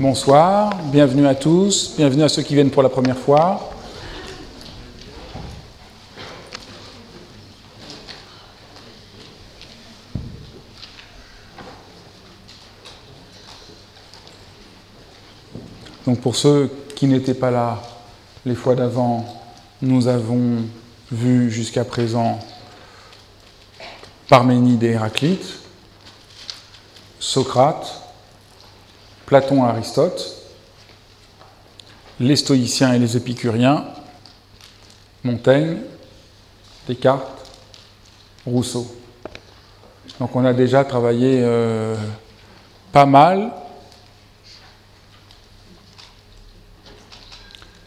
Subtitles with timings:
[0.00, 3.70] Bonsoir, bienvenue à tous, bienvenue à ceux qui viennent pour la première fois.
[16.06, 17.82] Donc pour ceux qui n'étaient pas là
[18.46, 19.26] les fois d'avant,
[19.82, 20.64] nous avons
[21.12, 22.40] vu jusqu'à présent
[24.30, 25.58] Parménide et Héraclite,
[27.18, 27.99] Socrate,
[29.30, 30.42] Platon Aristote,
[32.18, 33.84] les stoïciens et les épicuriens,
[35.22, 35.76] Montaigne,
[36.88, 37.48] Descartes,
[38.44, 38.92] Rousseau.
[40.18, 41.94] Donc on a déjà travaillé euh,
[42.90, 43.52] pas mal.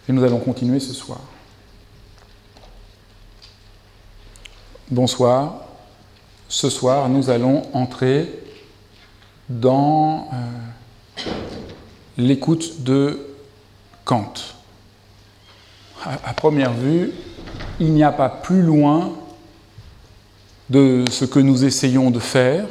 [0.07, 1.19] Et nous allons continuer ce soir.
[4.89, 5.55] Bonsoir.
[6.47, 8.29] Ce soir, nous allons entrer
[9.49, 10.72] dans euh,
[12.17, 13.19] l'écoute de
[14.05, 14.33] Kant.
[16.03, 17.11] À, première vue,
[17.79, 19.13] il n'y a pas plus loin
[20.69, 22.65] de ce que nous essayons de faire,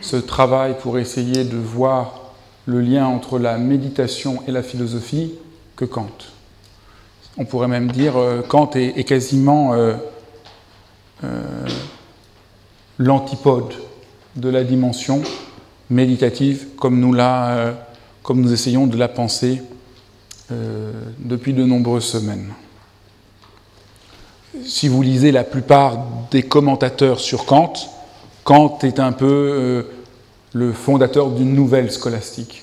[0.00, 2.32] ce travail pour essayer de voir
[2.66, 5.34] le lien entre la méditation et la philosophie,
[5.76, 6.10] que Kant.
[7.38, 9.94] On pourrait même dire euh, Kant est, quasiment euh,
[12.98, 13.72] l'antipode
[14.36, 15.22] de la dimension
[15.90, 17.72] méditative comme nous, euh,
[18.22, 19.62] comme nous essayons de la penser
[20.50, 22.52] euh, depuis de nombreuses semaines.
[24.64, 25.98] Si vous lisez la plupart
[26.30, 27.72] des commentateurs sur Kant,
[28.44, 29.82] Kant est un peu euh,
[30.52, 32.62] le fondateur d'une nouvelle scolastique,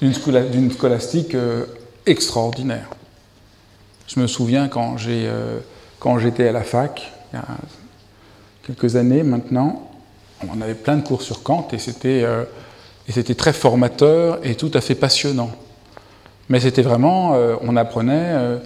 [0.00, 1.36] d'une scolastique
[2.04, 2.88] extraordinaire.
[4.06, 7.46] Je me souviens quand j'étais à la fac, il y a
[8.64, 9.95] quelques années maintenant,
[10.42, 12.44] on avait plein de cours sur Kant et c'était euh,
[13.36, 15.50] très formateur et tout à fait passionnant.
[16.48, 18.58] Mais c'était vraiment, euh, on apprenait euh,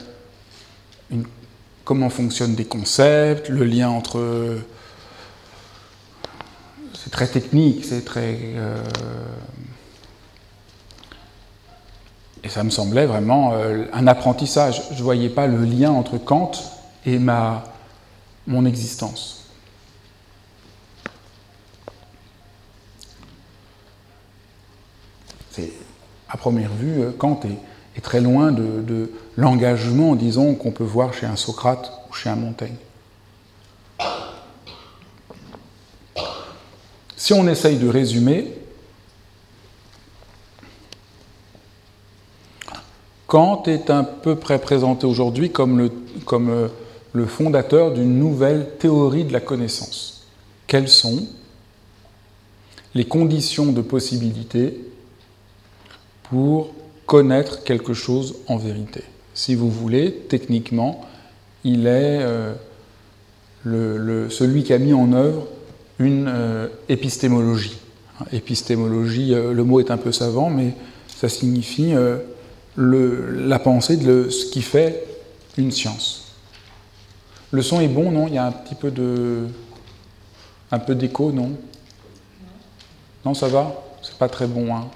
[1.84, 4.58] comment fonctionnent des concepts, le lien entre...
[6.94, 8.38] c'est très technique, c'est très...
[12.44, 13.54] et ça me semblait vraiment
[13.92, 14.82] un apprentissage.
[14.92, 16.52] Je ne voyais pas le lien entre Kant
[17.06, 17.64] et ma,
[18.46, 19.39] mon existence.
[26.28, 31.26] À première vue, euh, Kant est, très loin de, l'engagement, disons, qu'on peut voir chez
[31.26, 32.76] un Socrate ou chez un Montaigne.
[37.14, 38.54] Si on essaye de résumer,
[43.26, 45.90] Kant est à peu près présenté aujourd'hui comme
[46.32, 46.68] euh,
[47.12, 50.26] le fondateur d'une nouvelle théorie de la connaissance.
[50.66, 51.26] Quelles sont
[52.94, 54.89] les conditions de possibilité
[56.30, 56.72] pour
[57.06, 59.02] connaître quelque chose en vérité.
[59.34, 61.04] Si vous voulez, techniquement,
[61.64, 62.52] il est euh,
[63.64, 65.48] le, celui qui a mis en œuvre
[65.98, 67.78] une euh, épistémologie.
[68.32, 70.74] Épistémologie, euh, le mot est un peu savant, mais
[71.08, 71.94] ça signifie
[72.76, 75.04] la pensée de ce qui fait
[75.58, 76.32] une science.
[77.50, 78.28] Le son est bon, non?
[78.28, 79.46] Il y a un petit peu de.
[80.70, 81.50] un peu d'écho, non?
[83.24, 83.82] Non, ça va?
[84.00, 84.88] C'est pas très bon, hein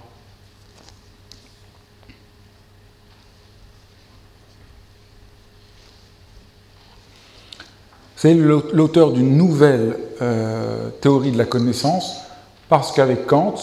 [8.24, 12.22] C'est l'auteur d'une nouvelle euh, théorie de la connaissance,
[12.70, 13.56] parce qu'avec Kant,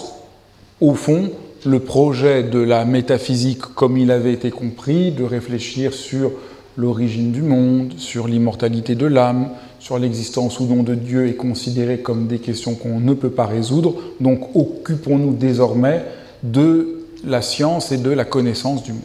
[0.79, 1.31] au fond,
[1.65, 6.31] le projet de la métaphysique comme il avait été compris, de réfléchir sur
[6.77, 9.49] l'origine du monde, sur l'immortalité de l'âme,
[9.79, 13.47] sur l'existence ou non de Dieu est considéré comme des questions qu'on ne peut pas
[13.47, 13.95] résoudre.
[14.19, 16.05] Donc occupons-nous désormais
[16.43, 19.01] de la science et de la connaissance du monde.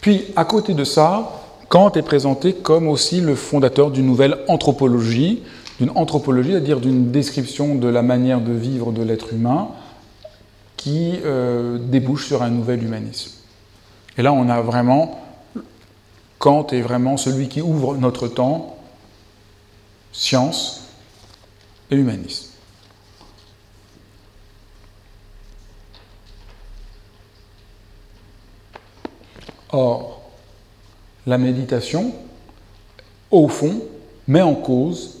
[0.00, 1.41] Puis à côté de ça,
[1.72, 5.42] Kant est présenté comme aussi le fondateur d'une nouvelle anthropologie,
[5.80, 9.70] d'une anthropologie, c'est-à-dire d'une description de la manière de vivre de l'être humain
[10.76, 13.30] qui euh, débouche sur un nouvel humanisme.
[14.18, 15.22] Et là, on a vraiment,
[16.38, 18.76] Kant est vraiment celui qui ouvre notre temps,
[20.12, 20.88] science
[21.90, 22.50] et humanisme.
[29.70, 30.21] Or,
[31.26, 32.12] la méditation,
[33.30, 33.82] au fond,
[34.28, 35.18] met en cause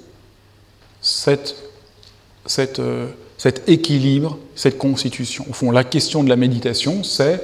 [2.58, 3.08] euh,
[3.38, 5.44] cet équilibre, cette constitution.
[5.48, 7.40] Au fond, la question de la méditation, c'est,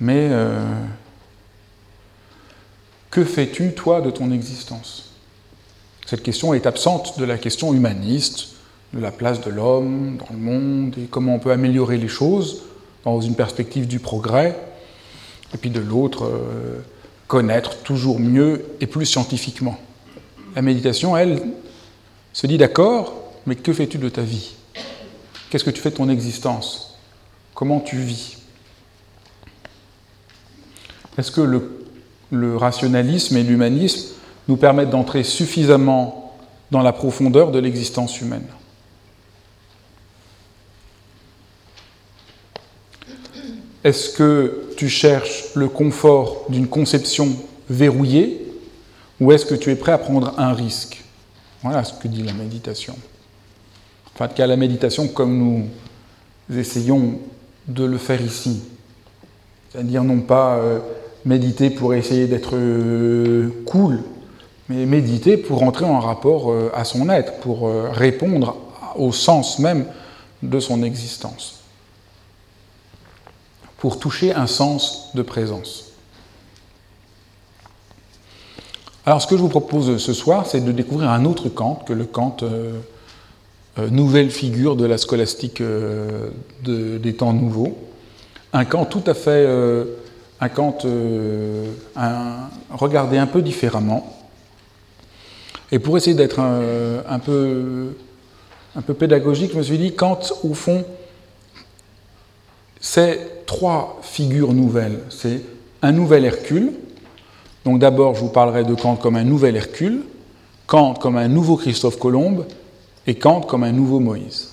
[0.00, 0.64] mais euh,
[3.10, 5.12] que fais-tu, toi, de ton existence?
[6.06, 8.48] Cette question est absente de la question humaniste,
[8.94, 12.62] de la place de l'homme dans le monde et comment on peut améliorer les choses
[13.04, 14.58] dans une perspective du progrès,
[15.54, 16.80] et puis de l'autre, euh,
[17.28, 19.78] connaître toujours mieux et plus scientifiquement.
[20.56, 21.42] La méditation, elle,
[22.32, 23.14] se dit d'accord,
[23.46, 24.54] mais que fais-tu de ta vie?
[25.50, 26.98] Qu'est-ce que tu fais de ton existence?
[27.54, 28.38] Comment tu vis?
[31.18, 31.40] Est-ce que
[32.30, 34.14] le, rationalisme et l'humanisme
[34.46, 36.36] nous permettent d'entrer suffisamment
[36.70, 38.46] dans la profondeur de l'existence humaine?
[43.84, 47.30] Est-ce que tu cherches le confort d'une conception
[47.68, 48.46] verrouillée
[49.20, 51.02] ou est-ce que tu es prêt à prendre un risque?
[51.64, 52.94] Voilà ce que dit la méditation.
[54.14, 57.18] Enfin, qu'à la méditation comme nous essayons
[57.66, 58.62] de le faire ici.
[59.68, 60.78] C'est-à-dire non pas euh,
[61.24, 63.98] méditer pour essayer d'être euh, cool,
[64.68, 68.56] mais méditer pour entrer en rapport euh, à son être, pour répondre
[68.94, 69.86] au sens même
[70.44, 71.57] de son existence
[73.78, 75.92] pour toucher un sens de présence.
[79.06, 81.94] Alors ce que je vous propose ce soir, c'est de découvrir un autre Kant que
[81.94, 82.72] le Kant, euh,
[83.78, 86.28] euh, nouvelle figure de la scolastique euh,
[86.62, 87.78] des temps nouveaux.
[88.52, 89.46] Un Kant tout à fait,
[90.40, 90.78] un Kant
[92.70, 94.14] regardé un peu différemment.
[95.70, 97.94] Et pour essayer d'être un, peu,
[98.74, 100.84] un peu pédagogique, je me suis dit, Kant, au fond,
[102.80, 105.00] c'est trois figures nouvelles.
[105.10, 105.40] C'est
[105.82, 106.72] un nouvel Hercule.
[107.64, 110.02] Donc d'abord, je vous parlerai de Kant comme un nouvel Hercule,
[110.66, 112.46] Kant comme un nouveau Christophe Colomb
[113.06, 114.50] et Kant comme un nouveau Moïse.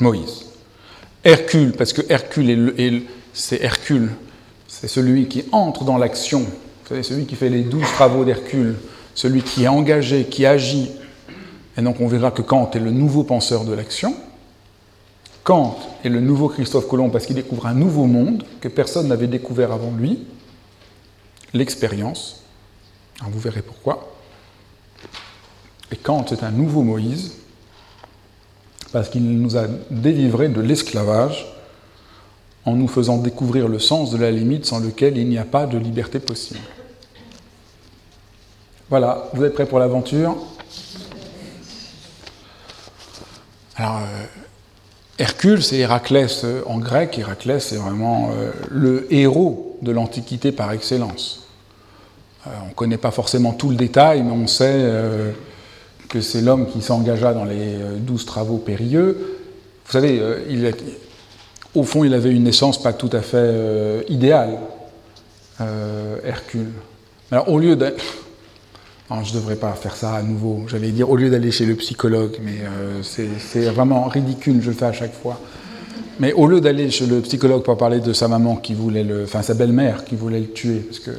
[0.00, 0.46] Moïse.
[1.24, 4.10] Hercule, parce que Hercule, c'est Hercule,
[4.66, 8.76] c'est celui qui entre dans l'action, vous savez, celui qui fait les douze travaux d'Hercule,
[9.14, 10.90] celui qui est engagé, qui agit.
[11.78, 14.14] Et donc on verra que Kant est le nouveau penseur de l'action.
[15.44, 19.26] Kant est le nouveau Christophe Colomb parce qu'il découvre un nouveau monde que personne n'avait
[19.26, 20.26] découvert avant lui,
[21.52, 22.44] l'expérience.
[23.30, 24.16] Vous verrez pourquoi.
[25.90, 27.34] Et Kant est un nouveau Moïse
[28.92, 31.46] parce qu'il nous a délivrés de l'esclavage
[32.64, 35.66] en nous faisant découvrir le sens de la limite sans lequel il n'y a pas
[35.66, 36.60] de liberté possible.
[38.88, 40.36] Voilà, vous êtes prêts pour l'aventure?
[43.76, 44.41] Alors, euh,
[45.22, 47.16] Hercule, c'est Héraclès euh, en grec.
[47.16, 51.46] Héraclès, c'est vraiment euh, le héros de l'Antiquité par excellence.
[52.48, 54.84] Euh, on ne connaît pas forcément tout le détail, mais on sait
[56.08, 59.38] que c'est l'homme qui s'engagea dans les douze travaux périlleux.
[59.86, 60.20] Vous savez,
[61.76, 64.58] au fond, il avait une naissance pas tout à fait idéale,
[66.24, 66.72] Hercule.
[67.30, 67.76] Alors, au lieu
[69.16, 70.64] d'être je ne devrais pas faire ça à nouveau.
[70.68, 74.76] J'allais dire au lieu d'aller chez le psychologue, mais euh, c'est vraiment ridicule, je le
[74.76, 75.40] fais à chaque fois.
[76.20, 79.24] Mais au lieu d'aller chez le psychologue pour parler de sa maman qui voulait le,
[79.24, 81.10] enfin sa belle-mère qui voulait le tuer, parce que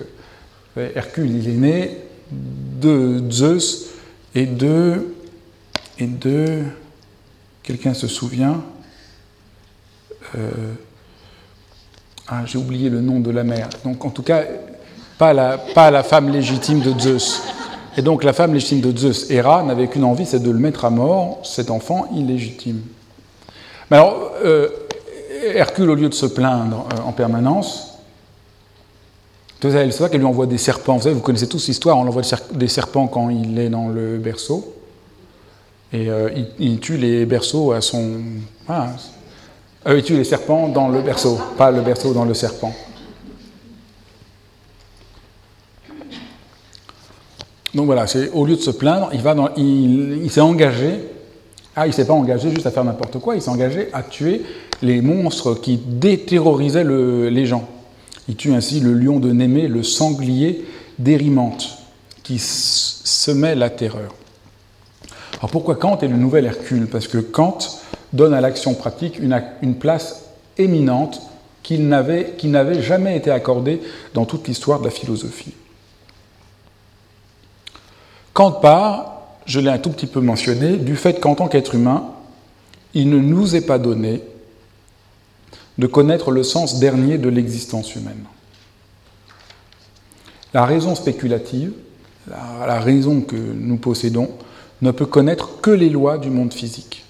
[0.96, 1.98] Hercule, il est né
[2.32, 3.88] de Zeus
[4.34, 5.06] et de
[6.00, 6.64] et de
[7.62, 8.64] quelqu'un se souvient.
[10.36, 10.50] Euh,
[12.28, 13.70] ah, j'ai oublié le nom de la mère.
[13.84, 14.44] Donc en tout cas,
[15.18, 17.42] pas la, pas la femme légitime de Zeus.
[17.98, 20.86] Et donc la femme légitime de Zeus, Héra, n'avait qu'une envie, c'est de le mettre
[20.86, 22.82] à mort, cet enfant illégitime.
[23.92, 24.70] Mais alors, euh,
[25.54, 27.94] Hercule, au lieu de se plaindre euh, en permanence,
[29.70, 30.98] ça qu'elle lui envoie des serpents.
[30.98, 34.18] Vous savez, vous connaissez tous l'histoire, on envoie des serpents quand il est dans le
[34.18, 34.74] berceau.
[35.94, 38.22] Et euh, il, tue les berceaux à son.
[38.68, 38.88] Ah,
[39.88, 42.74] il tue les serpents dans le berceau, pas le berceau dans le serpent.
[47.74, 51.00] Donc voilà, au lieu de se plaindre, il, s'est engagé,
[51.76, 54.44] ah, il s'est pas engagé juste à faire n'importe quoi, il s'est engagé à tuer
[54.84, 57.68] les monstres qui déterrorisaient les gens.
[58.30, 60.66] Il tue ainsi le lion de Némée, le sanglier
[61.00, 61.80] d'Érimante,
[62.24, 64.14] qui semait la terreur.
[65.40, 66.88] Alors pourquoi Kant est le nouvel Hercule?
[66.88, 67.58] Parce que Kant
[68.14, 70.26] donne à l'action pratique une, place
[70.58, 71.22] éminente
[71.64, 73.82] qui n'avait jamais été accordée
[74.14, 75.54] dans toute l'histoire de la philosophie.
[78.34, 82.10] Kant part, je l'ai un tout petit peu mentionné, du fait qu'en tant qu'être humain,
[82.94, 84.22] il ne nous est pas donné
[85.78, 88.26] de connaître le sens dernier de l'existence humaine.
[90.54, 91.74] La raison spéculative,
[92.28, 94.30] la, raison que nous possédons,
[94.82, 97.06] ne peut connaître que les lois du monde physique.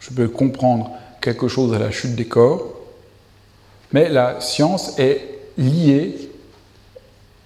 [0.00, 0.90] Je peux comprendre
[1.20, 2.62] quelque chose à la chute des corps,
[3.92, 6.30] mais la science est liée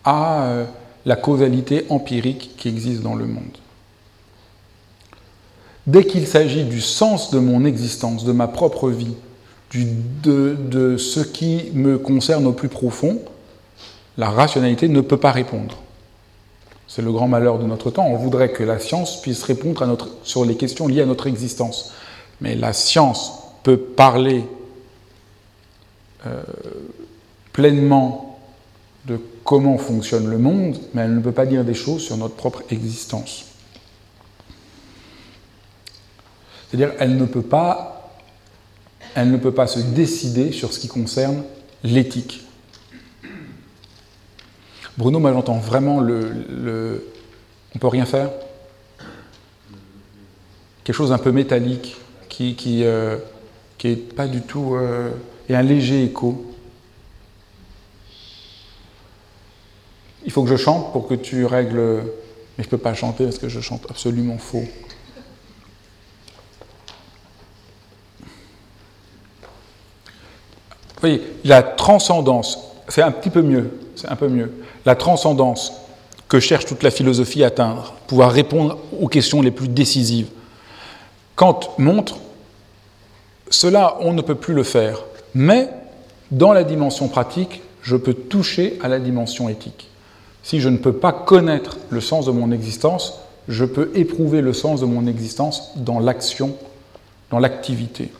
[0.04, 0.64] à euh,
[1.08, 3.56] la causalité empirique qui existe dans le monde.
[5.86, 9.14] Dès qu'il s'agit du sens de mon existence, de ma propre vie,
[9.72, 13.22] de, ce qui me concerne au plus profond,
[14.18, 15.78] la rationalité ne peut pas répondre.
[16.86, 18.06] C'est le grand malheur de notre temps.
[18.06, 21.90] On voudrait que la science puisse répondre sur les questions liées à notre existence.
[22.42, 24.44] Mais la science peut parler
[26.26, 26.42] euh,
[27.54, 28.27] pleinement
[29.48, 32.64] comment fonctionne le monde, mais elle ne peut pas dire des choses sur notre propre
[32.68, 33.46] existence.
[36.68, 38.12] C'est-à-dire, elle ne peut pas
[39.66, 41.44] se décider sur ce qui concerne
[41.82, 42.46] l'éthique.
[44.98, 47.06] Bruno, moi j'entends vraiment le, le,
[47.74, 48.30] On peut rien faire?
[50.84, 51.96] Quelque chose un peu métallique,
[52.28, 53.16] qui, qui, euh,
[53.82, 54.74] est pas du tout.
[54.74, 55.08] Euh,
[55.48, 56.54] et un léger écho.
[60.28, 62.02] Il faut que je chante pour que tu règles.
[62.58, 64.64] Mais je ne peux pas chanter parce que je chante absolument faux.
[70.92, 72.58] Vous voyez, la transcendance,
[72.88, 74.52] c'est un petit peu mieux, c'est un peu mieux.
[74.84, 75.72] La transcendance
[76.28, 80.28] que cherche toute la philosophie à atteindre, pouvoir répondre aux questions les plus décisives.
[81.36, 82.18] Kant montre,
[83.48, 85.70] cela, on ne peut plus le faire, mais
[86.30, 89.88] dans la dimension pratique, je peux toucher à la dimension éthique.
[90.48, 94.54] Si je ne peux pas connaître le sens de mon existence, je peux éprouver le
[94.54, 96.56] sens de mon existence dans l'action,
[97.28, 98.10] dans l'activité.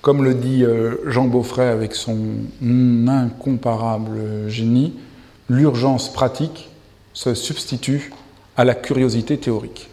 [0.00, 2.16] Comme le dit euh, Jean Beaufray avec son
[2.62, 4.94] incomparable génie,
[5.50, 6.70] l'urgence pratique
[7.12, 8.10] se substitue
[8.56, 9.90] à la curiosité théorique.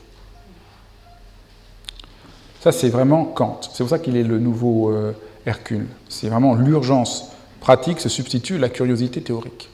[2.61, 3.59] Ça, c'est vraiment Kant.
[3.73, 5.11] C'est pour ça qu'il est le nouveau euh,
[5.45, 5.87] Hercule.
[6.07, 7.25] C'est vraiment l'urgence
[7.59, 9.69] pratique se substitue à la curiosité théorique.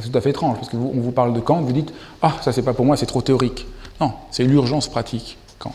[0.00, 2.36] C'est tout à fait étrange, parce qu'on vous, vous parle de Kant, vous dites Ah,
[2.42, 3.66] ça c'est pas pour moi, c'est trop théorique.
[4.00, 5.72] Non, c'est l'urgence pratique, Kant.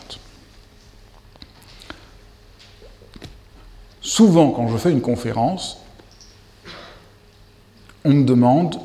[4.02, 5.78] Souvent, quand je fais une conférence,
[8.04, 8.80] on me demande,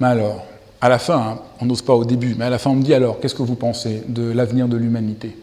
[0.00, 0.44] mais alors,
[0.80, 2.82] à la fin, hein, on n'ose pas au début, mais à la fin, on me
[2.82, 5.36] dit alors, qu'est-ce que vous pensez de l'avenir de l'humanité?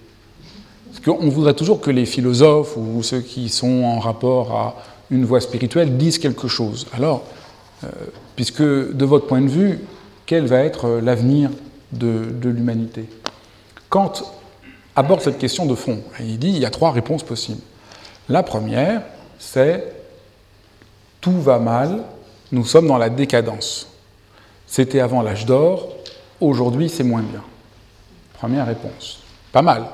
[0.91, 4.75] Parce qu'on voudrait toujours que les philosophes ou ceux qui sont en rapport à
[5.11, 6.87] une voie spirituelle disent quelque chose.
[6.93, 7.23] Alors,
[8.35, 9.79] puisque de votre point de vue,
[10.25, 11.49] quel va être l'avenir
[11.91, 13.05] de, de l'humanité?
[13.89, 14.13] Kant
[14.95, 16.01] aborde cette question de fond.
[16.19, 17.61] Il dit il y a trois réponses possibles.
[18.29, 19.01] La première,
[19.37, 19.93] c'est
[21.21, 22.03] tout va mal,
[22.51, 23.87] nous sommes dans la décadence.
[24.67, 25.89] C'était avant l'âge d'or,
[26.41, 27.43] aujourd'hui c'est moins bien.
[28.33, 29.19] Première réponse.
[29.51, 29.85] Pas mal.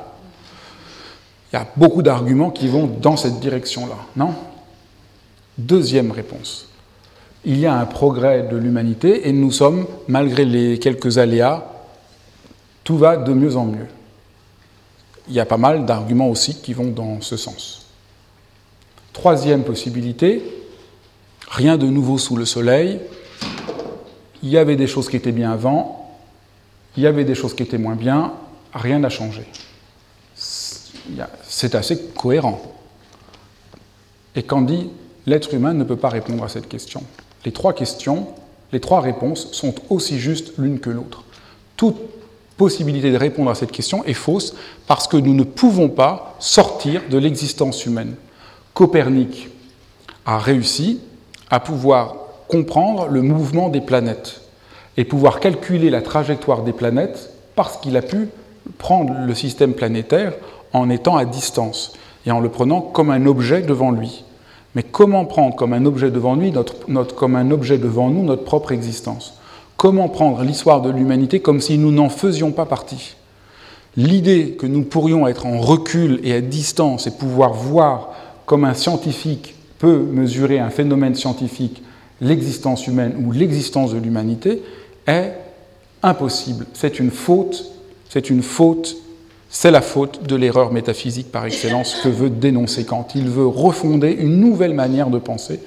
[1.51, 4.33] Il y a beaucoup d'arguments qui vont dans cette direction-là, non?
[5.57, 6.67] Deuxième réponse.
[7.43, 11.65] Il y a un progrès de l'humanité et nous sommes, malgré les quelques aléas,
[12.83, 13.88] tout va de mieux en mieux.
[15.27, 17.88] Il y a pas mal d'arguments aussi qui vont dans ce sens.
[19.13, 20.43] Troisième possibilité,
[21.50, 23.00] rien de nouveau sous le soleil.
[24.43, 26.19] Il y avait des choses qui étaient bien avant,
[26.98, 28.33] il y avait des choses qui étaient moins bien,
[28.74, 29.45] rien n'a changé.
[31.43, 32.62] C'est assez cohérent.
[34.36, 34.89] Et quand dit
[35.25, 37.03] l'être humain ne peut pas répondre à cette question.
[37.45, 38.27] Les trois questions,
[38.71, 41.24] les trois réponses sont aussi justes l'une que l'autre.
[41.75, 41.98] Toute
[42.57, 44.53] possibilité de répondre à cette question est fausse
[44.86, 48.15] parce que nous ne pouvons pas sortir de l'existence humaine.
[48.74, 49.50] Copernic
[50.25, 51.00] a réussi
[51.50, 52.15] à pouvoir
[52.48, 54.41] comprendre le mouvement des planètes
[54.98, 58.29] et pouvoir calculer la trajectoire des planètes parce qu'il a pu
[58.77, 60.33] prendre le système planétaire
[60.74, 61.93] en étant à distance
[62.25, 64.24] et en le prenant comme un objet devant lui.
[64.75, 69.34] Mais comment prendre comme un objet devant nous, notre propre existence?
[69.78, 73.16] Comment prendre l'histoire de l'humanité comme si nous n'en faisions pas partie?
[73.98, 78.12] L'idée que nous pourrions être en recul et à distance et pouvoir voir
[78.46, 81.82] comme un scientifique peut mesurer un phénomène scientifique,
[82.22, 84.62] l'existence humaine ou l'existence de l'humanité,
[85.08, 85.34] est
[86.04, 86.68] impossible.
[86.74, 87.66] C'est une faute,
[88.08, 88.96] c'est une faute,
[89.53, 93.08] c'est la faute de l'erreur métaphysique par excellence que veut dénoncer Kant.
[93.15, 95.60] Il veut refonder une nouvelle manière de penser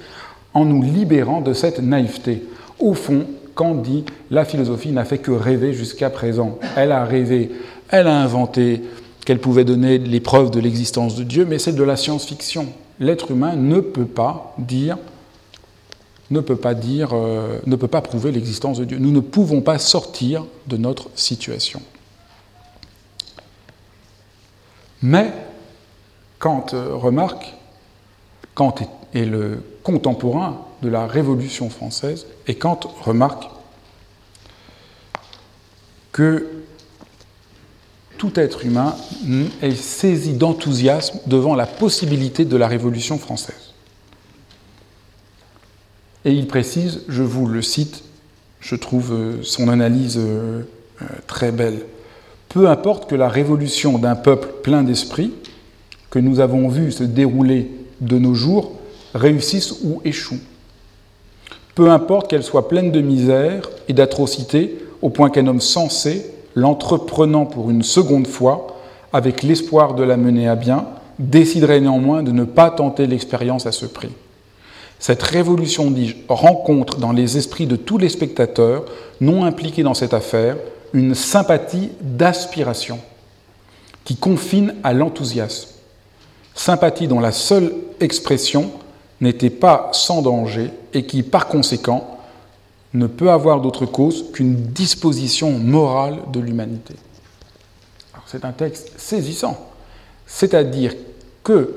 [0.55, 2.43] en nous libérant de cette naïveté.
[2.79, 6.57] Au fond, Kant dit la philosophie n'a fait que rêver jusqu'à présent.
[6.75, 7.51] Elle a rêvé,
[7.89, 8.81] elle a inventé,
[9.23, 12.67] qu'elle pouvait donner les preuves de l'existence de Dieu, mais c'est de la science-fiction.
[12.99, 14.97] L'être humain ne peut pas dire,
[16.31, 18.97] ne peut pas dire, euh, ne peut pas prouver l'existence de Dieu.
[18.99, 21.81] Nous ne pouvons pas sortir de notre situation.
[25.01, 25.31] Mais
[26.39, 27.53] Kant euh, remarque,
[28.53, 28.75] Kant
[29.13, 33.49] est le contemporain de la Révolution française, et Kant remarque
[36.11, 36.47] que
[38.17, 38.95] tout être humain
[39.61, 43.73] est saisi d'enthousiasme devant la possibilité de la Révolution française.
[46.23, 48.03] Et il précise, je vous le cite,
[48.59, 50.63] je trouve euh, son analyse euh,
[51.27, 51.85] très belle.
[52.55, 55.33] Peu importe que la révolution d'un peuple plein d'esprit,
[56.09, 57.69] que nous avons vu se dérouler
[57.99, 58.71] de nos jours,
[59.13, 60.39] réussisse ou échoue.
[61.75, 67.45] Peu importe qu'elle soit pleine de misère et d'atrocités, au point qu'un homme sensé, l'entreprenant
[67.45, 68.67] pour une seconde fois,
[69.11, 70.85] avec l'espoir de la mener à bien,
[71.19, 74.13] déciderait néanmoins de ne pas tenter l'expérience à ce prix.
[74.97, 78.85] Cette révolution, dis-je, rencontre dans les esprits de tous les spectateurs
[79.19, 80.55] non impliqués dans cette affaire
[80.95, 82.99] une sympathie d'aspiration
[84.05, 85.71] qui confine à l'enthousiasme.
[86.53, 88.71] Sympathie dont la seule expression
[89.19, 92.17] n'était pas sans danger et qui, par conséquent,
[92.93, 96.95] ne peut avoir d'autre cause qu'une disposition morale de l'humanité.
[98.25, 99.59] C'est un texte saisissant,
[100.25, 100.93] c'est-à-dire
[101.43, 101.75] que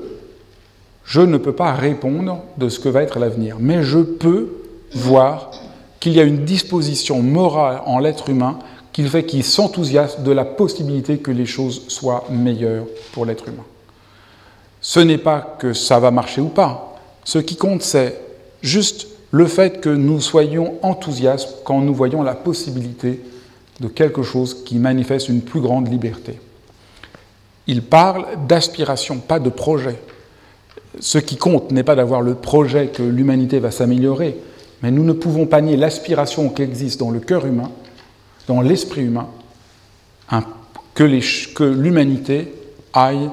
[1.03, 4.47] je ne peux pas répondre de ce que va être l'avenir, mais je peux
[4.93, 5.51] voir
[5.99, 8.59] qu'il y a une disposition morale en l'être humain
[8.91, 13.65] qui fait qu'il s'enthousiasme de la possibilité que les choses soient meilleures pour l'être humain.
[14.81, 16.97] Ce n'est pas que ça va marcher ou pas.
[17.23, 18.19] Ce qui compte, c'est
[18.61, 23.21] juste le fait que nous soyons enthousiastes quand nous voyons la possibilité
[23.79, 26.39] de quelque chose qui manifeste une plus grande liberté.
[27.67, 29.99] Il parle d'aspiration, pas de projet.
[30.99, 34.37] Ce qui compte n'est pas d'avoir le projet que l'humanité va s'améliorer,
[34.81, 37.69] mais nous ne pouvons pas nier l'aspiration qui existe dans le cœur humain,
[38.49, 39.27] dans l'esprit humain,
[40.95, 42.51] que l'humanité
[42.93, 43.29] aille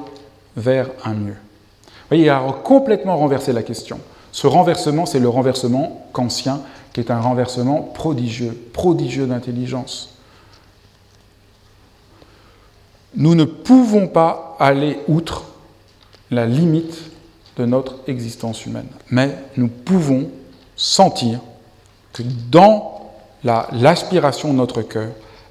[0.55, 1.33] vers un mieux.
[1.33, 3.99] Vous voyez, il a complètement renversé la question.
[4.31, 6.61] Ce renversement, c'est le renversement kantien,
[6.93, 10.15] qui est un renversement prodigieux, prodigieux d'intelligence.
[13.15, 15.45] Nous ne pouvons pas aller outre
[16.29, 17.01] la limite
[17.57, 20.29] de notre existence humaine, mais nous pouvons
[20.75, 21.39] sentir
[22.13, 22.96] que dans
[23.43, 25.09] l'aspiration de notre cœur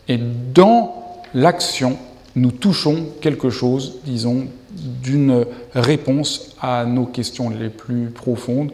[0.09, 1.99] et dans l'action,
[2.35, 8.72] nous touchons quelque chose, disons, d'une réponse à nos questions les plus profondes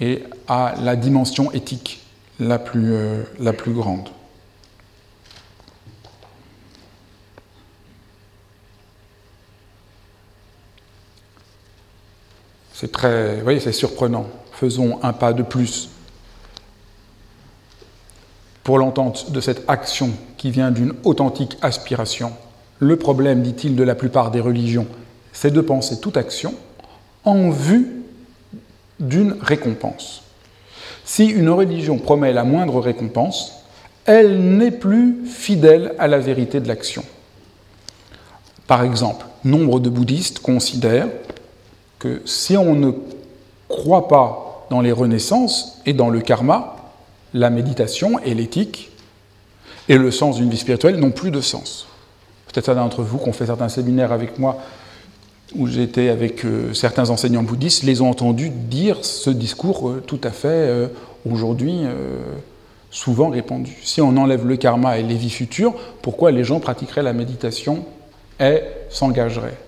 [0.00, 2.00] et à la dimension éthique
[2.38, 4.08] la plus, euh, la plus grande.
[12.74, 14.26] C'est très, voyez, c'est surprenant.
[14.52, 15.88] Faisons un pas de plus
[18.64, 22.32] pour l'entente de cette action qui vient d'une authentique aspiration.
[22.78, 24.86] Le problème, dit-il, de la plupart des religions,
[25.32, 26.54] c'est de penser toute action
[27.24, 28.02] en vue
[29.00, 30.22] d'une récompense.
[31.04, 33.64] Si une religion promet la moindre récompense,
[34.04, 37.04] elle n'est plus fidèle à la vérité de l'action.
[38.66, 41.08] Par exemple, nombre de bouddhistes considèrent
[41.98, 42.92] que si on ne
[43.68, 46.81] croit pas dans les renaissances et dans le karma,
[47.34, 48.90] la méditation et l'éthique
[49.88, 51.86] et le sens d'une vie spirituelle n'ont plus de sens.
[52.46, 54.58] Peut-être certains d'entre vous qui ont fait certains séminaires avec moi
[55.54, 60.20] où j'étais avec euh, certains enseignants bouddhistes, les ont entendus dire ce discours euh, tout
[60.24, 60.88] à fait euh,
[61.28, 61.82] aujourd'hui
[62.90, 63.76] souvent répandu.
[63.82, 67.86] Si on enlève le karma et les vies futures, pourquoi les gens pratiqueraient la méditation
[68.38, 69.58] et s'engageraient?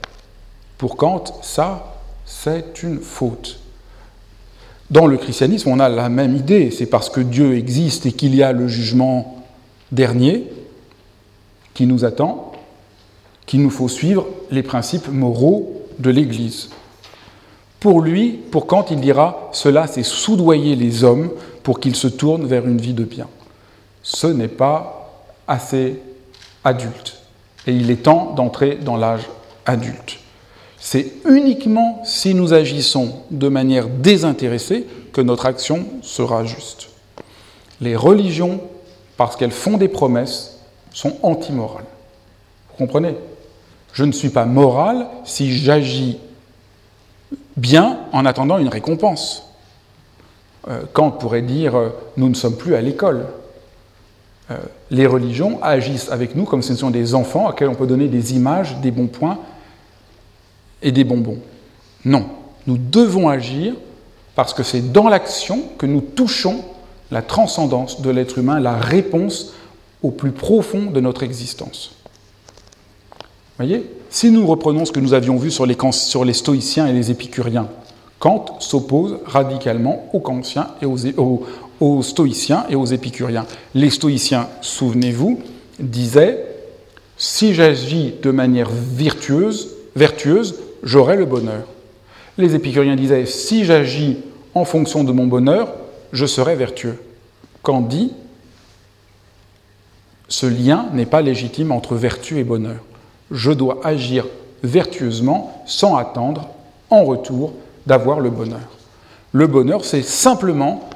[0.76, 3.60] Pour Kant, ça, c'est une faute.
[4.90, 6.70] Dans le christianisme, on a la même idée.
[6.70, 9.44] C'est parce que Dieu existe et qu'il y a le jugement
[9.92, 10.44] dernier
[11.72, 12.52] qui nous attend
[13.46, 16.70] qu'il nous faut suivre les principes moraux de l'Église.
[17.80, 21.30] Pour lui, pour Kant, il dira Cela, c'est soudoyer les hommes
[21.62, 23.28] pour qu'ils se tournent vers une vie de bien.
[24.02, 26.00] Ce n'est pas assez
[26.64, 27.18] adulte.
[27.66, 29.28] Et il est temps d'entrer dans l'âge
[29.66, 30.18] adulte.
[30.84, 36.90] C'est uniquement si nous agissons de manière désintéressée que notre action sera juste.
[37.80, 38.60] Les religions,
[39.16, 40.58] parce qu'elles font des promesses,
[40.92, 41.86] sont antimorales.
[42.68, 43.16] Vous comprenez?
[43.94, 46.18] Je ne suis pas moral si j'agis
[47.56, 49.48] bien en attendant une récompense.
[50.68, 53.24] Euh, Kant pourrait dire euh, nous ne sommes plus à l'école.
[54.50, 54.58] Euh,
[54.90, 57.86] les religions agissent avec nous comme si ce sont des enfants à qui on peut
[57.86, 59.38] donner des images, des bons points
[60.82, 61.38] et des bonbons.
[62.04, 62.26] Non,
[62.66, 63.74] nous devons agir
[64.34, 66.64] parce que c'est dans l'action que nous touchons
[67.10, 69.52] la transcendance de l'être humain, la réponse
[70.02, 71.94] au plus profond de notre existence
[73.58, 77.68] voyez Si nous reprenons ce que nous avions vu sur les, stoïciens et les épicuriens,
[78.18, 83.46] Kant s'oppose radicalement aux kantiens et aux, stoïciens et aux épicuriens.
[83.74, 85.40] Les stoïciens, souvenez-vous,
[85.78, 86.44] disaient
[87.16, 91.64] Si j'agis de manière vertueuse, vertueuse, j'aurai le bonheur.
[92.38, 94.18] Les épicuriens disaient si j'agis
[94.54, 95.74] en fonction de mon bonheur,
[96.12, 97.02] je serai vertueux.
[97.62, 98.12] Kant dit
[100.28, 102.80] ce lien n'est pas légitime entre vertu et bonheur.
[103.30, 104.26] Je dois agir
[104.62, 106.48] vertueusement sans attendre
[106.90, 107.52] en retour
[107.86, 108.68] d'avoir le bonheur.
[109.32, 110.88] Le bonheur, c'est simplement,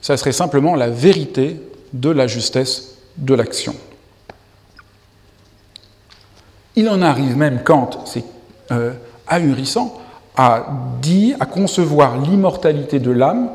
[0.00, 1.60] ça serait simplement la vérité
[1.92, 3.74] de la justesse de l'action.
[6.76, 8.24] Il en arrive même quand c'est
[8.72, 8.92] euh,
[9.26, 10.00] ahurissant
[10.36, 10.66] à
[11.00, 13.50] dire, à concevoir l'immortalité de l'âme,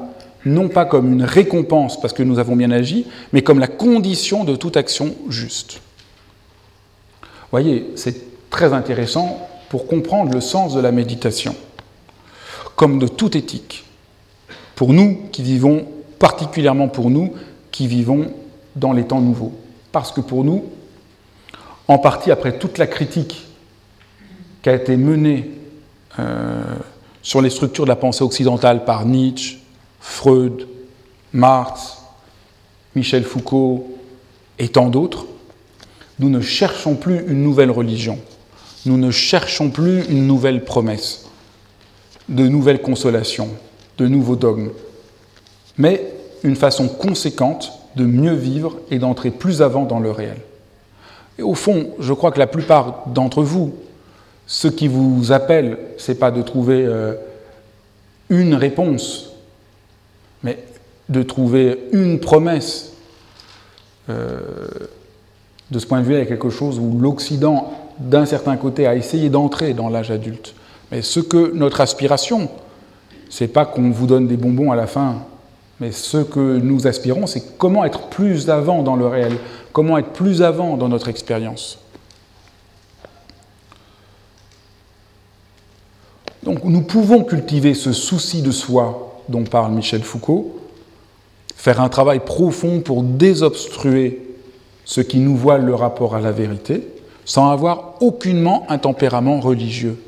[0.45, 4.43] non pas comme une récompense parce que nous avons bien agi, mais comme la condition
[4.45, 5.81] de toute action juste.
[7.51, 11.55] Voyez, c'est très intéressant pour comprendre le sens de la méditation,
[12.75, 13.85] comme de toute éthique.
[14.75, 15.85] Pour nous qui vivons,
[16.19, 17.33] particulièrement pour nous
[17.71, 18.31] qui vivons
[18.75, 19.53] dans les temps nouveaux.
[19.91, 20.65] Parce que pour nous,
[21.87, 23.47] en partie après toute la critique
[24.61, 25.49] qui a été menée
[27.21, 29.59] sur les structures de la pensée occidentale par Nietzsche,
[29.99, 30.67] Freud,
[31.33, 31.97] Marx,
[32.95, 33.87] Michel Foucault
[34.57, 35.25] et tant d'autres,
[36.19, 38.19] nous ne cherchons plus une nouvelle religion,
[38.85, 41.27] nous ne cherchons plus une nouvelle promesse,
[42.27, 43.49] de nouvelles consolations,
[43.97, 44.71] de nouveaux dogmes,
[45.77, 46.05] mais
[46.43, 50.37] une façon conséquente de mieux vivre et d'entrer plus avant dans le réel.
[51.37, 53.73] Et au fond, je crois que la plupart d'entre vous,
[54.49, 57.13] ce qui vous appelle, ce n'est pas de trouver euh,
[58.29, 59.29] une réponse,
[60.41, 60.57] mais
[61.07, 62.93] de trouver une promesse.
[64.09, 64.39] Euh,
[65.69, 68.87] de ce point de vue, il y a quelque chose où l'Occident, d'un certain côté,
[68.87, 70.55] a essayé d'entrer dans l'âge adulte.
[70.91, 72.49] Mais ce que notre aspiration,
[73.29, 75.17] c'est pas qu'on vous donne des bonbons à la fin,
[75.79, 79.33] mais ce que nous aspirons, c'est comment être plus avant dans le réel,
[79.73, 81.77] comment être plus avant dans notre expérience.
[86.43, 90.59] Donc nous pouvons cultiver ce souci de soi dont parle Michel Foucault,
[91.55, 94.25] faire un travail profond pour désobstruer
[94.85, 96.87] ce qui nous voile le rapport à la vérité,
[97.25, 100.01] sans avoir aucunement un tempérament religieux.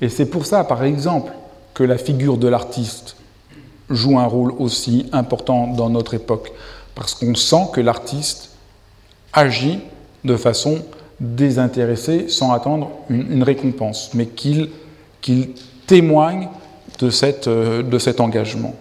[0.00, 1.32] Et c'est pour ça, par exemple,
[1.74, 3.16] que la figure de l'artiste
[3.88, 6.52] joue un rôle aussi important dans notre époque,
[6.94, 8.50] parce qu'on sent que l'artiste
[9.32, 9.80] agit
[10.24, 10.82] de façon
[11.20, 14.70] désintéressée sans attendre une, récompense, mais qu'il
[15.86, 16.48] témoigne
[16.98, 18.74] de, cette, euh, de cet engagement.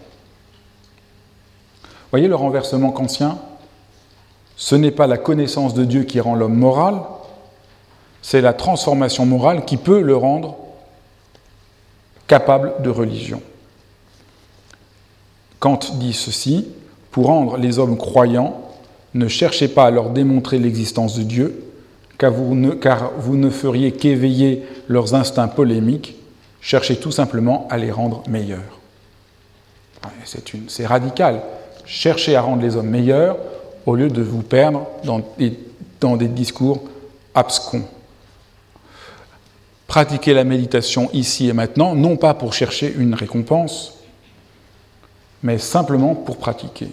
[2.12, 3.38] Voyez le renversement kantien
[4.56, 7.02] Ce n'est pas la connaissance de Dieu qui rend l'homme moral,
[8.22, 10.58] c'est la transformation morale qui peut le rendre
[12.28, 13.42] capable de religion.
[15.60, 16.68] Kant dit ceci,
[17.12, 18.62] pour rendre les hommes croyants,
[19.14, 21.71] ne cherchez pas à leur démontrer l'existence de Dieu,
[22.22, 26.16] car vous ne, feriez qu'éveiller leurs instincts polémiques,
[26.62, 28.80] cherchez tout simplement à les rendre meilleurs.
[30.68, 31.42] C'est radical.
[31.86, 33.38] Cherchez à rendre les hommes meilleurs
[33.86, 35.22] au lieu de vous perdre dans
[36.00, 36.84] dans des discours
[37.36, 37.84] abscons
[39.92, 44.00] pratiquer la méditation ici et maintenant, non pas pour chercher une récompense,
[45.44, 46.88] mais simplement pour pratiquer.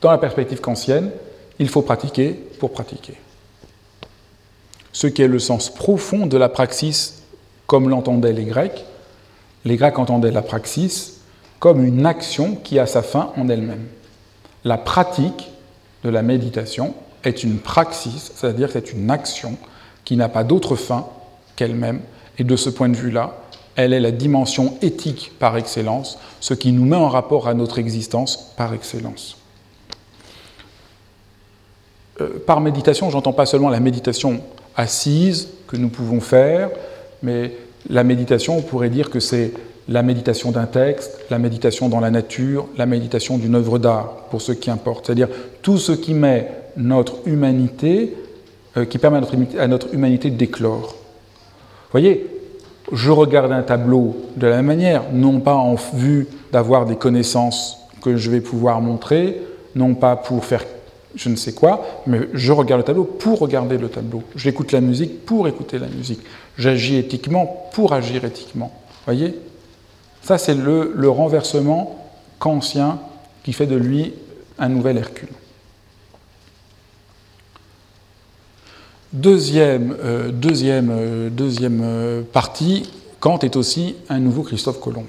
[0.00, 1.12] Dans la perspective kantienne,
[1.60, 3.14] il faut pratiquer pour pratiquer.
[5.00, 7.22] Ce qui est le sens profond de la praxis
[7.66, 8.84] comme l'entendaient les Grecs.
[9.64, 11.20] Les Grecs entendaient la praxis
[11.58, 13.86] comme une action qui a sa fin en elle-même.
[14.62, 15.52] La pratique
[16.04, 16.92] de la méditation
[17.24, 19.56] est une praxis, c'est-à-dire c'est une action
[20.04, 21.06] qui n'a pas d'autre fin
[21.56, 22.02] elle-même.
[22.38, 23.38] Et de ce point de vue-là,
[23.76, 27.78] elle est la dimension éthique par excellence, ce qui nous met en rapport à notre
[27.78, 29.38] existence par excellence.
[32.20, 34.42] Euh, par méditation, j'entends pas seulement la méditation
[34.80, 36.70] assise que nous pouvons faire,
[37.22, 37.52] mais
[37.88, 39.52] la méditation, on pourrait dire que c'est
[39.88, 44.42] la méditation d'un texte, la méditation dans la nature, la méditation d'une œuvre d'art, pour
[44.42, 45.06] ce qui importe.
[45.06, 45.28] C'est-à-dire
[45.62, 48.14] tout ce qui met notre humanité,
[48.76, 49.20] euh, qui permet
[49.58, 50.94] à notre humanité d'éclore
[51.90, 52.26] voyez,
[52.92, 57.78] je regarde un tableau de la même manière, non pas en vue d'avoir des connaissances
[58.02, 59.40] que je vais pouvoir montrer,
[59.74, 60.64] non pas pour faire
[61.14, 64.22] je ne sais quoi, mais je regarde le tableau pour regarder le tableau.
[64.36, 66.20] J'écoute la musique pour écouter la musique.
[66.56, 68.72] J'agis éthiquement pour agir éthiquement.
[69.06, 69.34] Voyez?
[70.22, 71.98] Ça, c'est le, renversement
[72.38, 72.98] kantien
[73.42, 74.12] qui fait de lui
[74.58, 75.28] un nouvel Hercule.
[79.12, 81.30] Deuxième, euh, euh,
[81.62, 85.06] euh, partie, Kant est aussi un nouveau Christophe Colomb.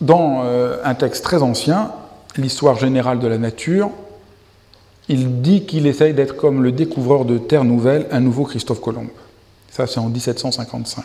[0.00, 0.44] Dans
[0.82, 1.92] un texte très ancien,
[2.38, 3.90] l'histoire générale de la nature,
[5.08, 9.08] il dit qu'il essaye d'être comme le découvreur de terre nouvelle, un nouveau Christophe Colomb.
[9.70, 11.04] Ça, c'est en 1755.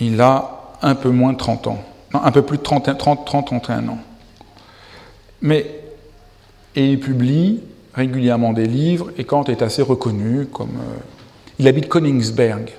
[0.00, 1.84] Il a un peu moins de 30 ans.
[2.14, 3.98] Un peu plus de 30, 30, 30 31 ans.
[5.42, 5.66] Mais,
[6.74, 7.60] et il publie
[7.94, 10.76] régulièrement des livres, et Kant est assez reconnu comme...
[10.76, 10.98] Euh,
[11.58, 12.72] il habite Königsberg,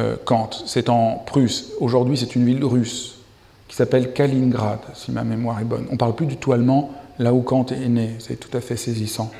[0.00, 1.70] euh, Kant, c'est en Prusse.
[1.78, 3.17] Aujourd'hui, c'est une ville russe
[3.68, 5.86] qui s'appelle Kaliningrad, si ma mémoire est bonne.
[5.90, 8.16] On ne parle plus du tout allemand là où Kant est né.
[8.18, 9.30] C'est tout à fait saisissant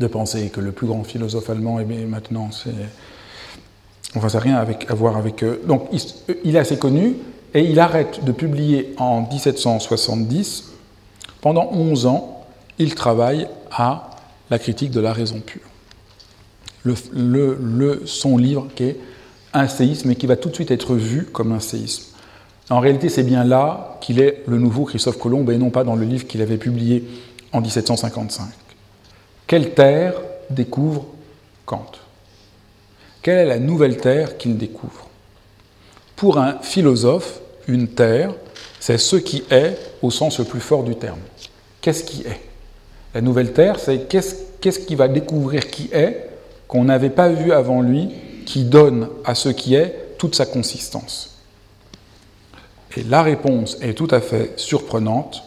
[0.00, 2.74] de penser que le plus grand philosophe allemand est maintenant, c'est.
[4.16, 4.56] Enfin, ça n'a rien
[4.88, 5.60] à voir avec eux.
[5.66, 5.88] Donc,
[6.44, 7.16] il est assez connu
[7.52, 10.72] et il arrête de publier en 1770.
[11.40, 12.46] Pendant 11 ans,
[12.78, 14.10] il travaille à
[14.50, 15.60] la critique de la raison pure
[16.84, 19.00] le, son livre qui est
[19.52, 22.13] un séisme et qui va tout de suite être vu comme un séisme.
[22.70, 25.96] En réalité, c'est bien là qu'il est le nouveau Christophe Colomb et non pas dans
[25.96, 27.04] le livre qu'il avait publié
[27.52, 28.46] en 1755.
[29.46, 30.14] Quelle terre
[30.48, 31.06] découvre
[31.66, 31.92] Kant?
[33.22, 35.08] Quelle est la nouvelle terre qu'il découvre?
[36.16, 38.32] Pour un philosophe, une terre,
[38.80, 41.20] c'est ce qui est au sens le plus fort du terme.
[41.80, 42.40] Qu'est-ce qui est?
[43.14, 46.30] La nouvelle terre, c'est qu'est-ce qui va découvrir qui est
[46.66, 48.08] qu'on n'avait pas vu avant lui,
[48.46, 51.33] qui donne à ce qui est toute sa consistance.
[52.96, 55.42] Et la réponse est tout à fait surprenante.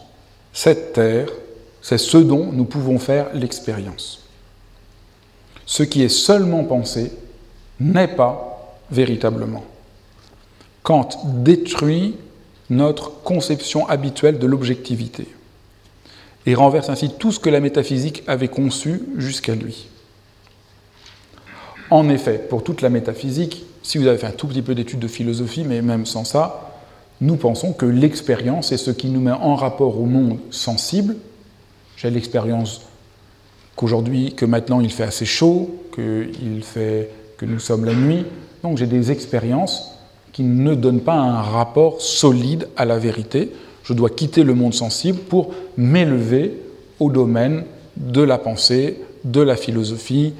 [0.52, 1.28] Cette terre,
[1.80, 4.24] c'est ce dont nous pouvons faire l'expérience.
[5.64, 7.12] Ce qui est seulement pensé
[7.80, 9.64] n'est pas véritablement.
[10.82, 12.16] Kant détruit
[12.70, 15.28] notre conception habituelle de l'objectivité
[16.46, 19.88] et renverse ainsi tout ce que la métaphysique avait conçu jusqu'à lui.
[21.90, 24.98] En effet, pour toute la métaphysique, si vous avez fait un tout petit peu d'études
[24.98, 26.67] de philosophie, mais même sans ça,
[27.20, 31.16] nous pensons que l'expérience est ce qui nous met en rapport au monde sensible.
[31.96, 32.82] J'ai l'expérience
[33.74, 36.28] qu'aujourd'hui, que maintenant il fait assez chaud, que,
[36.62, 38.24] fait, que nous sommes la nuit.
[38.62, 39.92] Donc j'ai des expériences
[40.32, 43.50] qui ne donnent pas un rapport solide à la vérité.
[43.82, 46.60] Je dois quitter le monde sensible pour m'élever
[47.00, 47.64] au domaine
[47.96, 50.34] de la pensée, de la philosophie,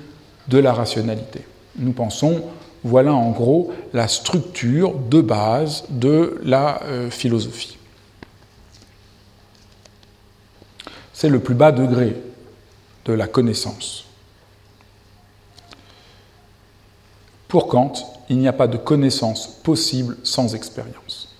[0.48, 1.40] de la rationalité.
[1.78, 2.42] Nous pensons,
[2.84, 7.76] voilà en gros la structure de base de la euh, philosophie.
[11.12, 12.16] C'est le plus bas degré
[13.04, 14.04] de la connaissance.
[17.48, 17.94] Pour Kant,
[18.28, 21.34] il n'y a pas de connaissance possible sans expérience.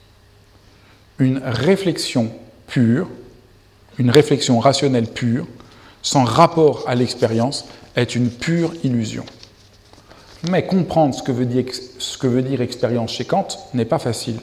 [1.19, 2.31] Une réflexion
[2.67, 3.09] pure,
[3.99, 5.47] une réflexion rationnelle pure,
[6.03, 9.27] sans rapport à l'expérience, est une pure illusion.
[10.45, 11.47] Mais comprendre ce que veut
[12.43, 14.39] dire, expérience chez Kant n'est pas facile,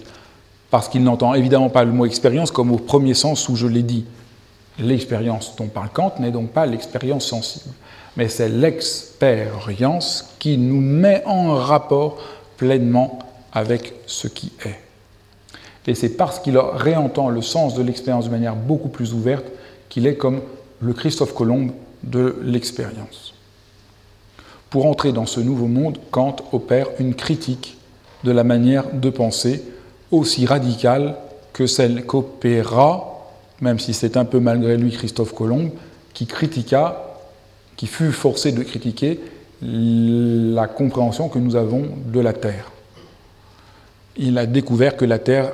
[0.69, 3.83] parce qu'il n'entend évidemment pas le mot expérience comme au premier sens où je l'ai
[3.83, 4.05] dit.
[4.77, 7.73] L'expérience dont parle Kant n'est donc pas l'expérience sensible,
[8.17, 12.17] mais c'est l'expérience qui nous met en rapport
[12.57, 13.19] pleinement
[13.53, 14.79] avec ce qui est.
[15.87, 19.45] Et c'est parce qu'il réentend le sens de l'expérience de manière beaucoup plus ouverte
[19.87, 20.41] qu'il est comme
[20.81, 21.69] le Christophe Colomb
[22.03, 23.34] de l'expérience.
[24.69, 27.77] Pour entrer dans ce nouveau monde, Kant opère une critique
[28.23, 29.63] de la manière de penser
[30.11, 31.15] aussi radicale
[31.53, 33.29] que celle qu'opéra,
[33.61, 35.71] même si c'est un peu malgré lui Christophe Colomb,
[36.13, 37.19] qui critiqua,
[37.77, 39.19] qui fut forcé de critiquer
[39.61, 42.71] la compréhension que nous avons de la Terre.
[44.17, 45.51] Il a découvert que la Terre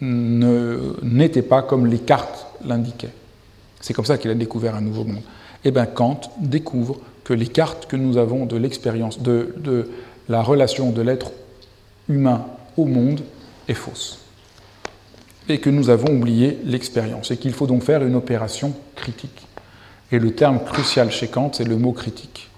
[0.00, 3.12] n'était pas comme les cartes l'indiquaient.
[3.80, 5.22] C'est comme ça qu'il a découvert un nouveau monde.
[5.64, 9.90] Eh bien Kant découvre que les cartes que nous avons de l'expérience, de, de,
[10.30, 11.30] la relation de l'être
[12.08, 12.46] humain
[12.78, 13.20] au monde
[13.68, 14.20] est fausse.
[15.50, 17.30] Et que nous avons oublié l'expérience.
[17.30, 19.46] Et qu'il faut donc faire une opération critique.
[20.10, 22.48] Et le terme crucial chez Kant, c'est le mot critique.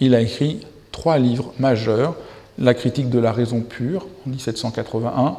[0.00, 2.16] Il a écrit trois livres majeurs
[2.58, 5.36] La critique de la raison pure en 1781,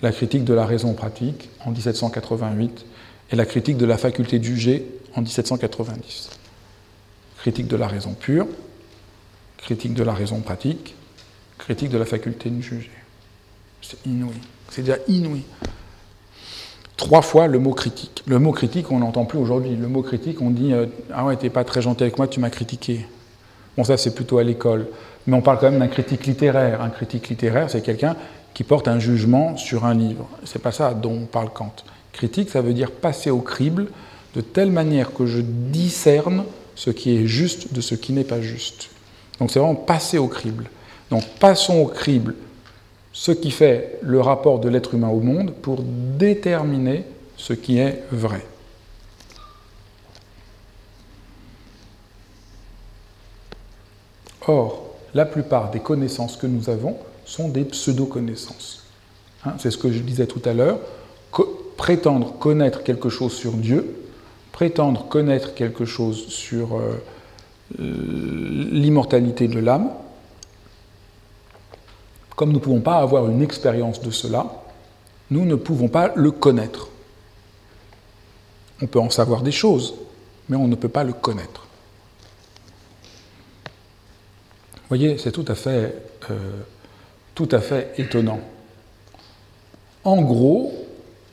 [0.00, 2.86] La critique de la raison pratique en 1788
[3.30, 6.41] et La critique de la faculté de juger en 1790
[7.42, 8.46] critique de la raison pure,
[9.58, 10.94] critique de la raison pratique,
[11.58, 12.92] critique de la faculté de juger.
[13.80, 14.36] C'est inouï.
[14.70, 15.42] C'est déjà inouï.
[16.96, 18.22] Trois fois le mot critique.
[18.28, 19.74] Le mot critique, on n'entend plus aujourd'hui.
[19.74, 22.38] Le mot critique, on dit euh, Ah ouais, t'es pas très gentil avec moi, tu
[22.38, 23.06] m'as critiqué.
[23.76, 24.86] Bon, ça, c'est plutôt à l'école.
[25.26, 26.80] Mais on parle quand même d'un critique littéraire.
[26.80, 28.14] Un critique littéraire, c'est quelqu'un
[28.54, 30.28] qui porte un jugement sur un livre.
[30.44, 31.74] C'est pas ça dont on parle Kant.
[32.12, 33.88] Critique, ça veut dire passer au crible
[34.36, 38.40] de telle manière que je discerne ce qui est juste de ce qui n'est pas
[38.40, 38.90] juste.
[39.38, 40.70] Donc c'est vraiment passer au crible.
[41.10, 42.34] Donc passons au crible
[43.12, 47.04] ce qui fait le rapport de l'être humain au monde pour déterminer
[47.36, 48.44] ce qui est vrai.
[54.46, 58.84] Or, la plupart des connaissances que nous avons sont des pseudo-connaissances.
[59.44, 60.78] Hein, c'est ce que je disais tout à l'heure.
[61.76, 64.01] prétendre connaître quelque chose sur Dieu,
[64.52, 67.02] prétendre connaître quelque chose sur euh,
[67.78, 69.90] l'immortalité de l'âme,
[72.36, 74.62] comme nous ne pouvons pas avoir une expérience de cela,
[75.30, 76.88] nous ne pouvons pas le connaître.
[78.82, 79.94] On peut en savoir des choses,
[80.48, 81.66] mais on ne peut pas le connaître.
[84.74, 85.94] Vous voyez, c'est tout à fait,
[86.30, 88.40] euh, étonnant.
[90.04, 90.72] En gros,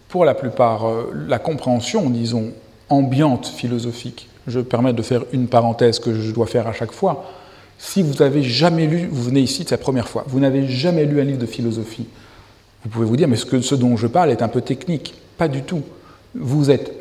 [0.07, 2.53] pour la plupart, euh, la compréhension, disons,
[2.89, 7.25] ambiante philosophique, je permets de faire une parenthèse que je dois faire à chaque fois,
[7.77, 11.05] si vous n'avez jamais lu, vous venez ici, c'est la première fois, vous n'avez jamais
[11.05, 12.07] lu un livre de philosophie,
[12.83, 15.13] vous pouvez vous dire, mais ce, que, ce dont je parle est un peu technique.
[15.37, 15.81] Pas du tout.
[16.33, 16.93] Vous êtes,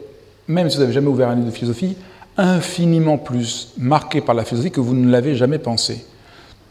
[0.48, 1.96] même si vous n'avez jamais ouvert un livre de philosophie,
[2.36, 6.04] infiniment plus marqué par la philosophie que vous ne l'avez jamais pensé.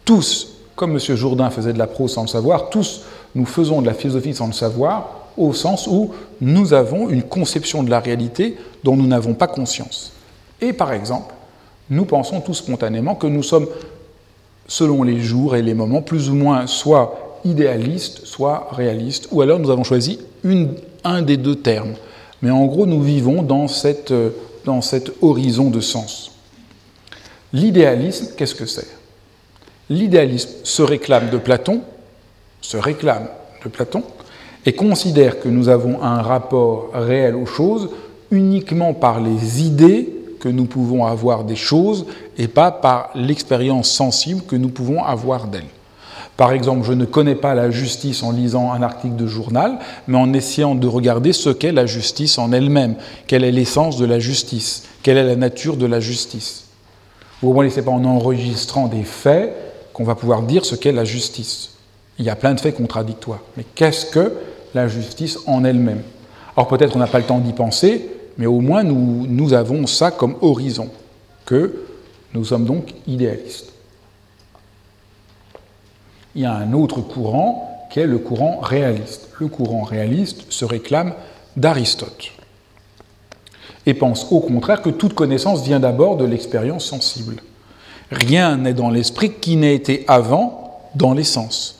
[0.03, 0.99] Tous, comme M.
[1.15, 3.03] Jourdain faisait de la prose sans le savoir, tous
[3.35, 7.83] nous faisons de la philosophie sans le savoir, au sens où nous avons une conception
[7.83, 10.11] de la réalité dont nous n'avons pas conscience.
[10.61, 11.33] Et par exemple,
[11.89, 13.67] nous pensons tous spontanément que nous sommes
[14.67, 19.59] selon les jours et les moments, plus ou moins soit idéaliste, soit réaliste, ou alors
[19.59, 20.19] nous avons choisi
[21.03, 21.93] un des deux termes.
[22.41, 23.67] Mais en gros, nous vivons dans,
[24.65, 26.31] dans cet horizon de sens.
[27.53, 28.87] L'idéalisme, qu'est-ce que c'est?
[29.89, 31.81] L'idéalisme se réclame de Platon,
[32.61, 33.29] se réclame
[33.63, 34.03] de Platon,
[34.67, 37.89] et considère que nous avons un rapport réel aux choses
[38.31, 42.05] uniquement par les idées que nous pouvons avoir des choses
[42.37, 45.63] et pas par l'expérience sensible que nous pouvons avoir d'elles.
[46.35, 50.17] Par exemple, je ne connais pas la justice en lisant un article de journal, mais
[50.17, 54.19] en essayant de regarder ce qu'est la justice en elle-même, quelle est l'essence de la
[54.19, 56.65] justice, quelle est la nature de la justice?
[57.41, 59.55] Vous comprenez, ce n'est pas en enregistrant des faits
[59.93, 61.69] qu'on va pouvoir dire ce qu'est la justice.
[62.19, 63.39] Il y a plein de faits contradictoires.
[63.55, 64.33] Mais qu'est-ce que
[64.73, 66.01] la justice en elle-même
[66.55, 69.87] Alors peut-être on n'a pas le temps d'y penser, mais au moins nous, nous avons
[69.87, 70.89] ça comme horizon,
[71.45, 71.85] que
[72.33, 73.73] nous sommes donc idéalistes.
[76.35, 79.29] Il y a un autre courant qui est le courant réaliste.
[79.39, 81.13] Le courant réaliste se réclame
[81.55, 82.31] d'Aristote
[83.87, 87.37] et pense au contraire que toute connaissance vient d'abord de l'expérience sensible.
[88.11, 91.79] Rien n'est dans l'esprit qui n'ait été avant dans les sens.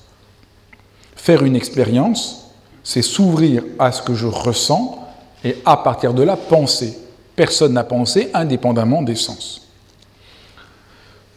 [1.17, 2.46] Faire une expérience,
[2.87, 4.97] c'est s'ouvrir à ce que je ressens
[5.43, 6.97] et à partir de là penser.
[7.35, 9.67] Personne n'a pensé indépendamment des sens.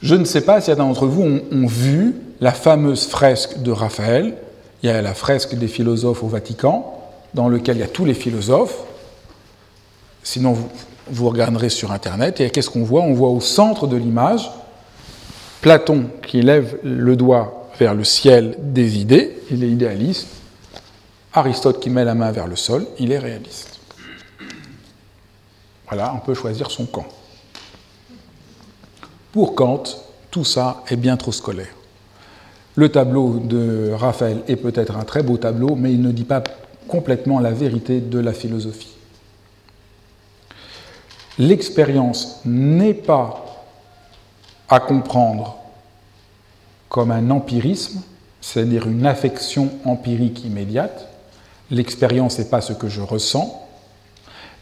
[0.01, 4.37] Je ne sais pas si certains d'entre vous ont, vu la fameuse fresque de Raphaël.
[4.85, 6.95] Il y a la fresque des philosophes au Vatican,
[7.35, 8.85] dans lequel il y a tous les philosophes.
[10.23, 10.69] Sinon, vous,
[11.11, 12.41] vous regarderez sur Internet.
[12.41, 13.03] Et qu'est-ce qu'on voit?
[13.03, 14.49] On voit au centre de l'image
[15.63, 20.40] Platon qui lève le doigt vers le ciel des idées, il est idéaliste.
[21.33, 23.79] Aristote qui met la main vers le sol, il est réaliste.
[25.87, 27.07] Voilà, on peut choisir son camp.
[29.33, 29.85] Pour Kant,
[30.31, 31.75] tout ça est bien trop scolaire.
[32.75, 36.43] Le tableau de Raphaël est peut-être un très beau tableau, mais il ne dit pas
[36.89, 38.95] complètement la vérité de la philosophie.
[41.39, 43.65] L'expérience n'est pas
[44.69, 45.57] à comprendre
[46.89, 48.03] comme un empirisme,
[48.41, 51.10] c'est-à-dire une affection empirique immédiate.
[51.71, 53.61] L'expérience n'est pas ce que je ressens,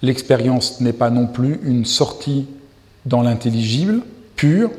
[0.03, 2.47] L'expérience n'est pas non plus une sortie
[3.05, 4.03] dans l'intelligible
[4.37, 4.71] pur,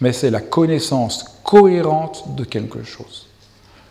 [0.00, 3.26] mais c'est la connaissance cohérente de quelque chose.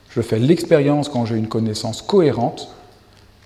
[0.10, 2.69] Je fais l'expérience quand j'ai une connaissance cohérente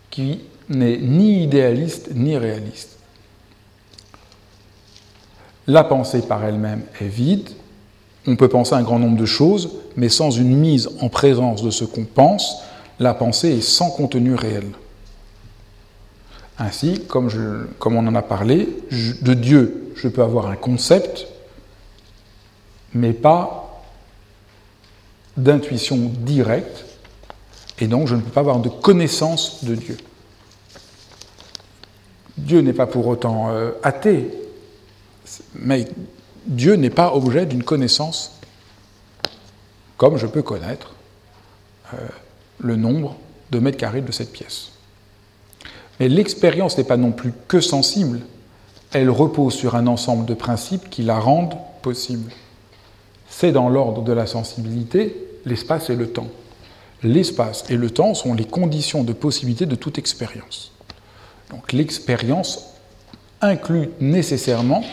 [0.10, 2.97] qui n'est ni idéaliste ni réaliste.
[5.67, 7.49] La pensée par elle-même est vide.
[8.25, 11.69] On peut penser un grand nombre de choses, mais sans une mise en présence de
[11.69, 12.63] ce qu'on pense,
[13.00, 14.71] la pensée est sans contenu réel.
[16.58, 17.29] Ainsi, comme,
[17.85, 18.69] on en a parlé,
[19.21, 21.27] de Dieu, je peux avoir un concept,
[22.93, 23.83] mais pas
[25.35, 26.85] d'intuition directe,
[27.79, 29.98] et donc je ne peux pas avoir de connaissance de Dieu.
[32.37, 34.31] Dieu n'est pas pour autant euh, athée,
[35.56, 35.87] mais
[36.46, 38.31] Dieu n'est pas objet d'une connaissance
[39.98, 40.93] comme je peux connaître
[41.93, 41.98] euh,
[42.60, 43.15] le nombre
[43.51, 44.71] de mètres carrés de cette pièce.
[45.99, 48.21] Mais l'expérience n'est pas non plus que sensible,
[48.91, 52.31] elle repose sur un ensemble de principes qui la rendent possible.
[53.29, 56.27] C'est dans l'ordre de la sensibilité l'espace et le temps.
[57.03, 60.71] l'espace et le temps sont les conditions de possibilité de toute expérience.
[61.51, 62.67] Donc l'expérience
[63.41, 64.83] inclut nécessairement,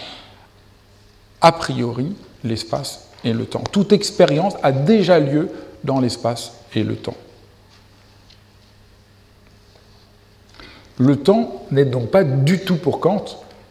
[1.40, 3.62] a priori, l'espace et le temps.
[3.70, 5.48] Toute expérience a déjà lieu
[5.84, 7.16] dans l'espace et le temps.
[11.03, 13.24] Le temps n'est donc pas du tout pour Kant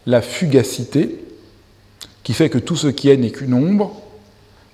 [0.05, 1.23] la fugacité
[2.23, 4.01] qui fait que tout ce qui est n'est qu'une ombre,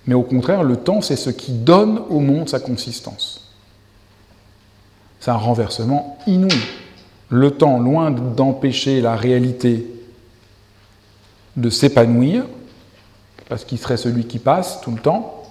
[0.08, 3.52] mais au contraire, le temps, c'est ce qui donne au monde sa consistance.
[5.20, 6.50] C'est un renversement inouï.
[7.30, 9.86] Le temps, loin d'empêcher la réalité
[11.58, 12.44] de s'épanouir,
[13.50, 15.44] parce qu'il serait celui qui passe tout le temps,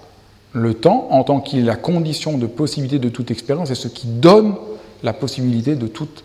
[0.53, 3.89] le temps, en tant qu'il est la condition de possibilité de toute expérience, est ce
[3.89, 4.57] qui donne
[5.05, 6.25] la possibilité de toute,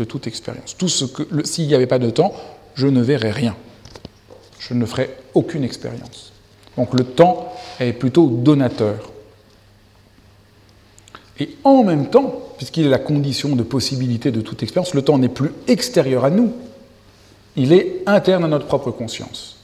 [0.00, 0.76] de toute expérience.
[0.76, 2.32] Tout ce que, s'il n'y avait pas de temps,
[2.74, 3.54] je ne verrais rien.
[4.58, 6.32] Je ne ferais aucune expérience.
[6.76, 9.12] Donc le temps est plutôt donateur.
[11.38, 15.18] Et en même temps, puisqu'il est la condition de possibilité de toute expérience, le temps
[15.18, 16.52] n'est plus extérieur à nous,
[17.56, 19.58] il est interne à notre propre conscience.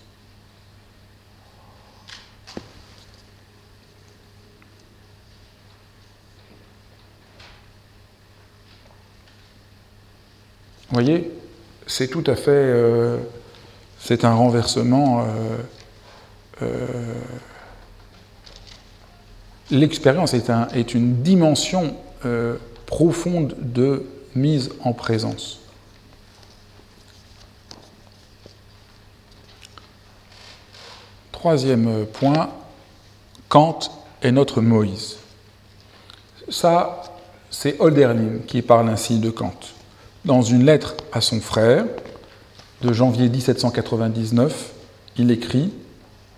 [10.91, 11.33] Voyez,
[11.87, 12.51] c'est tout à fait...
[12.51, 13.19] Euh,
[13.99, 15.23] c'est un renversement...
[15.23, 15.25] Euh,
[16.63, 16.87] euh,
[19.71, 21.97] l'expérience est, est, une dimension
[22.87, 25.61] profonde de mise en présence.
[31.31, 32.51] Troisième point,
[33.49, 33.79] Kant
[34.23, 35.19] est notre Moïse.
[36.49, 37.03] Ça,
[37.51, 39.53] c'est Holderlin qui parle ainsi de Kant
[40.27, 41.87] dans une lettre à son frère
[42.83, 44.73] de janvier 1799,
[45.17, 45.73] il écrit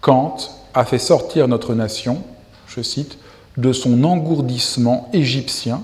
[0.03, 0.37] Kant
[0.75, 2.23] a fait sortir notre nation,
[2.69, 3.19] je cite,
[3.57, 5.83] de son engourdissement égyptien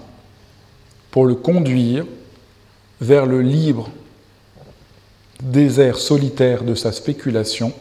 [1.10, 2.04] pour le conduire
[3.00, 3.88] vers le libre
[5.42, 7.72] désert solitaire de sa spéculation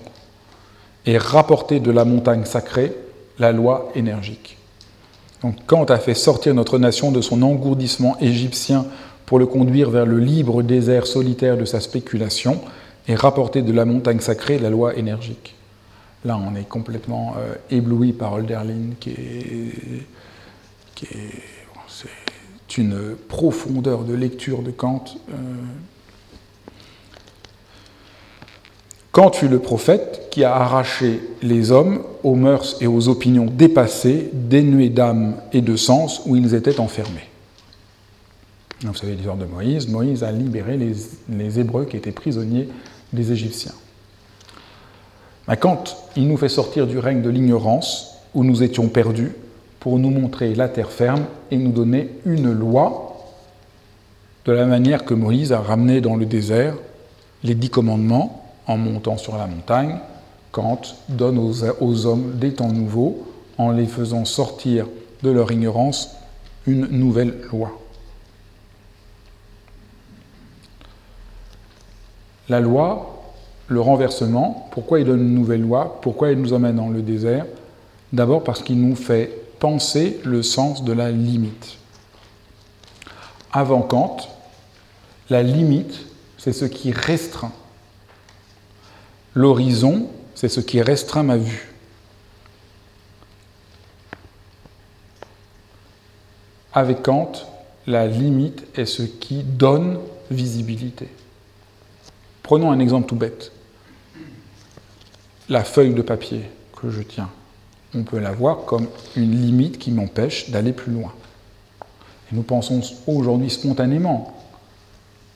[1.05, 2.95] et rapporter de la montagne sacrée
[3.39, 4.57] la loi énergique.
[5.41, 8.85] Donc Kant a fait sortir notre nation de son engourdissement égyptien
[9.25, 12.61] pour le conduire vers le libre désert solitaire de sa spéculation
[13.07, 15.55] et rapporter de la montagne sacrée la loi énergique.
[16.25, 20.07] Là, on est complètement euh, ébloui par Holderlin, qui est,
[22.77, 25.03] une profondeur de lecture de Kant.
[25.29, 25.33] Euh.
[29.11, 34.31] Kant fut le prophète qui a arraché les hommes aux mœurs et aux opinions dépassées,
[34.33, 37.29] dénuées d'âme et de sens, où ils étaient enfermés.
[38.81, 39.87] Vous savez l'histoire de Moïse.
[39.87, 42.67] Moïse a libéré les, Hébreux qui étaient prisonniers
[43.13, 43.73] des Égyptiens.
[45.47, 49.31] Mais quand il nous fait sortir du règne de l'ignorance, où nous étions perdus,
[49.79, 53.17] pour nous montrer la terre ferme et nous donner une loi,
[54.45, 56.75] de la manière que Moïse a ramené dans le désert
[57.43, 59.99] les dix commandements en montant sur la montagne,
[60.51, 63.25] Kant donne aux, aux hommes des temps nouveaux
[63.57, 64.87] en les faisant sortir
[65.23, 66.11] de leur ignorance
[66.67, 67.71] une nouvelle loi.
[72.49, 73.23] La loi,
[73.67, 77.45] le renversement, pourquoi il donne une nouvelle loi Pourquoi il nous emmène dans le désert?
[78.11, 81.77] D'abord parce qu'il nous fait penser le sens de la limite.
[83.51, 84.17] Avant Kant,
[85.29, 86.05] la limite,
[86.37, 87.53] c'est ce qui restreint.
[89.33, 91.73] L'horizon, c'est ce qui restreint ma vue.
[96.73, 97.31] Avec Kant,
[97.87, 101.07] la limite est ce qui donne visibilité.
[102.43, 103.51] Prenons un exemple tout bête.
[105.49, 106.43] La feuille de papier
[106.75, 107.29] que je tiens,
[107.95, 111.13] on peut la voir comme une limite qui m'empêche d'aller plus loin.
[112.31, 114.37] Et nous pensons aujourd'hui spontanément,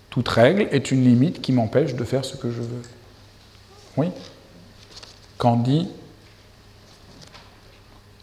[0.09, 2.81] toute règle est une limite qui m'empêche de faire ce que je veux.
[3.97, 4.07] Oui
[5.37, 5.87] Quand dit,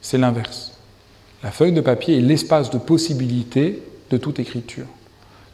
[0.00, 0.72] c'est l'inverse.
[1.42, 4.86] La feuille de papier est l'espace de possibilité de toute écriture.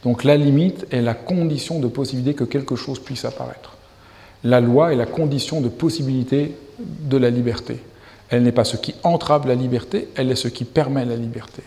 [0.05, 3.77] Donc la limite est la condition de possibilité que quelque chose puisse apparaître.
[4.45, 7.79] La loi est la condition de possibilité de la liberté.
[8.31, 11.63] Elle n'est pas ce qui entrave la liberté, elle est ce qui permet la liberté.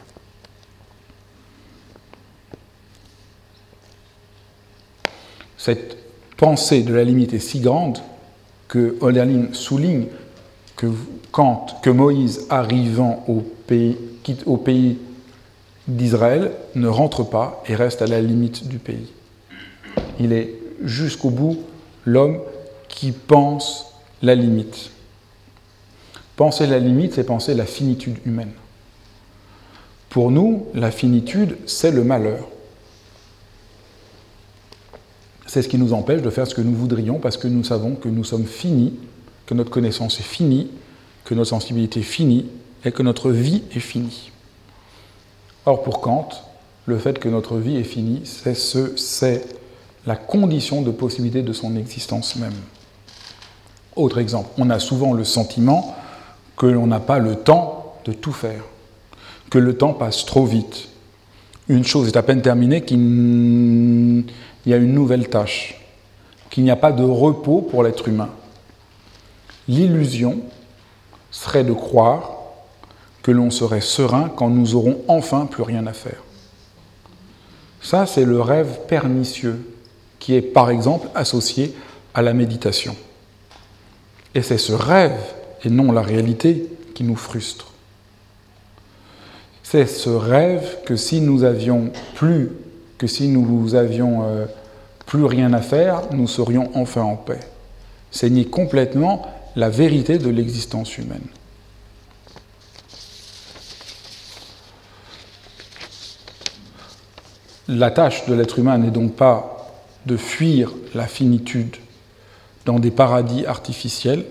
[5.58, 5.98] Cette
[6.38, 8.00] pensée de la limite est si grande
[8.68, 10.08] que Holderlin souligne
[10.76, 10.88] que
[11.82, 13.44] que Moïse arrivant au
[14.58, 14.98] pays
[15.88, 19.12] d'Israël ne rentre pas et reste à la limite du pays.
[20.20, 20.54] Il est
[20.84, 21.60] jusqu'au bout
[22.06, 22.40] l'homme
[22.88, 24.92] qui pense la limite.
[26.36, 28.52] Penser la limite, c'est penser la finitude humaine.
[30.10, 32.48] Pour nous, la finitude, c'est le malheur.
[35.48, 37.96] C'est ce qui nous empêche de faire ce que nous voudrions parce que nous savons
[37.96, 38.94] que nous sommes finis,
[39.46, 40.70] que notre connaissance est finie,
[41.26, 42.48] que notre sensibilité est finie
[42.86, 44.33] et que notre vie est finie.
[45.66, 46.30] Or, pour Kant,
[46.86, 49.46] le fait que notre vie est finie, c'est ce, c'est
[50.06, 52.54] la condition de possibilité de son existence même.
[53.96, 55.96] Autre exemple, on a souvent le sentiment
[56.58, 58.64] que l'on n'a pas le temps de tout faire,
[59.50, 60.90] que le temps passe trop vite.
[61.70, 62.98] Une chose est à peine terminée qu'il
[64.66, 65.80] y a une nouvelle tâche,
[66.50, 68.30] qu'il n'y a pas de repos pour l'être humain.
[69.70, 70.40] L'illusion
[71.32, 72.33] serait de croire
[73.24, 76.22] que l'on serait serein quand nous aurons enfin plus rien à faire.
[77.82, 79.60] Ça, c'est le rêve pernicieux
[80.20, 81.74] qui est par exemple associé
[82.14, 82.96] à la méditation.
[84.36, 85.20] Et c'est ce rêve
[85.64, 87.72] et non la réalité qui nous frustre.
[89.64, 92.52] C'est ce rêve que si nous avions plus,
[92.98, 94.46] que si nous avions euh,
[95.06, 97.40] plus rien à faire, nous serions enfin en paix.
[98.12, 101.26] C'est nier complètement la vérité de l'existence humaine.
[107.68, 109.72] La tâche de l'être humain n'est donc pas
[110.06, 111.78] de fuir la finitude
[112.66, 114.26] dans des paradis artificiels,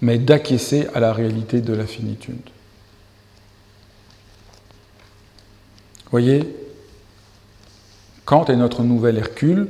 [0.00, 2.50] mais d'acquiescer à la réalité de la finitude.
[6.10, 6.44] Voyez,
[8.24, 9.68] Kant est notre nouvel Hercule,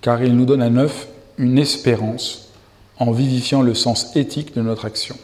[0.00, 1.08] car il nous donne à neuf
[1.38, 2.50] une espérance
[2.98, 5.16] en vivifiant le sens éthique de notre action.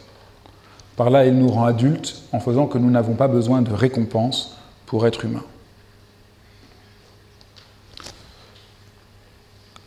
[0.95, 4.57] Par là, il nous rend adultes en faisant que nous n'avons pas besoin de récompense
[4.85, 5.43] pour être humains.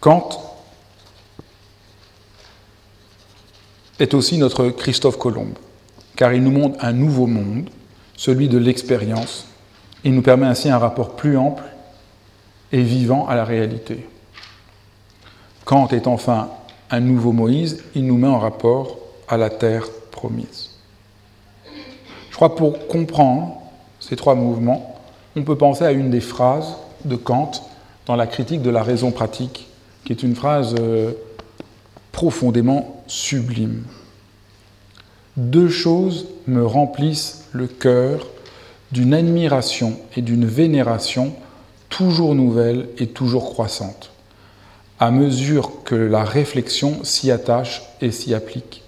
[0.00, 0.28] Kant
[3.98, 5.54] est aussi notre Christophe Colomb,
[6.16, 7.70] car il nous montre un nouveau monde,
[8.16, 9.46] celui de l'expérience.
[10.04, 11.64] Il nous permet ainsi un rapport plus ample
[12.72, 14.06] et vivant à la réalité.
[15.64, 16.50] Kant est enfin
[16.90, 20.70] un nouveau Moïse, il nous met en rapport à la terre promise.
[22.30, 23.56] Je crois pour comprendre
[23.98, 25.00] ces trois mouvements,
[25.36, 27.50] on peut penser à une des phrases de Kant
[28.06, 29.65] dans la critique de la raison pratique
[30.06, 31.12] qui est une phrase euh,
[32.12, 33.82] profondément sublime.
[35.36, 38.28] Deux choses me remplissent le cœur
[38.92, 41.34] d'une admiration et d'une vénération
[41.88, 44.12] toujours nouvelles et toujours croissantes,
[45.00, 48.84] à mesure que la réflexion s'y attache et s'y applique.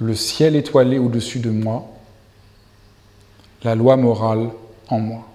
[0.00, 1.90] Le ciel étoilé au-dessus de moi,
[3.64, 4.48] la loi morale
[4.88, 5.28] en moi.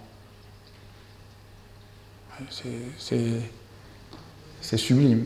[2.98, 3.20] C'est
[4.64, 5.26] c'est sublime.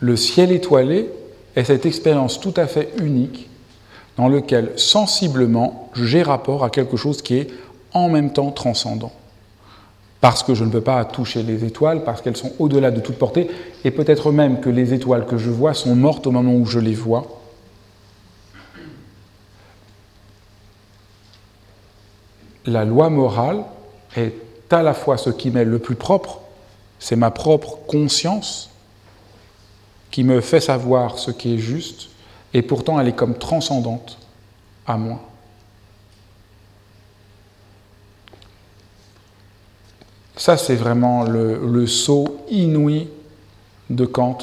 [0.00, 1.10] Le ciel étoilé
[1.54, 3.50] est cette expérience tout à fait unique
[4.16, 7.48] dans lequel sensiblement j'ai rapport à quelque chose qui est
[7.92, 9.12] en même temps transcendant.
[10.20, 13.16] Parce que je ne peux pas toucher les étoiles, parce qu'elles sont au-delà de toute
[13.16, 13.50] portée,
[13.84, 16.78] et peut-être même que les étoiles que je vois sont mortes au moment où je
[16.78, 17.26] les vois.
[22.66, 23.64] La loi morale
[24.16, 24.34] est
[24.70, 26.38] à la fois ce qui m'est le plus propre
[27.02, 28.70] c'est ma propre conscience
[30.12, 32.10] qui me fait savoir ce qui est juste,
[32.54, 34.18] et pourtant elle est comme transcendante
[34.86, 35.20] à moi.
[40.36, 43.08] Ça, c'est vraiment le, saut inouï
[43.90, 44.38] de Kant,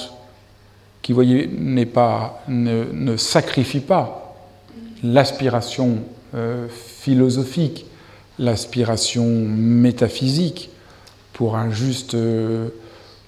[1.02, 1.48] qui, voyez,
[1.86, 4.36] pas, ne, sacrifie pas
[5.02, 6.00] l'aspiration
[6.36, 7.86] euh, philosophique,
[8.38, 10.70] l'aspiration métaphysique,
[11.40, 12.68] pour, un juste, euh,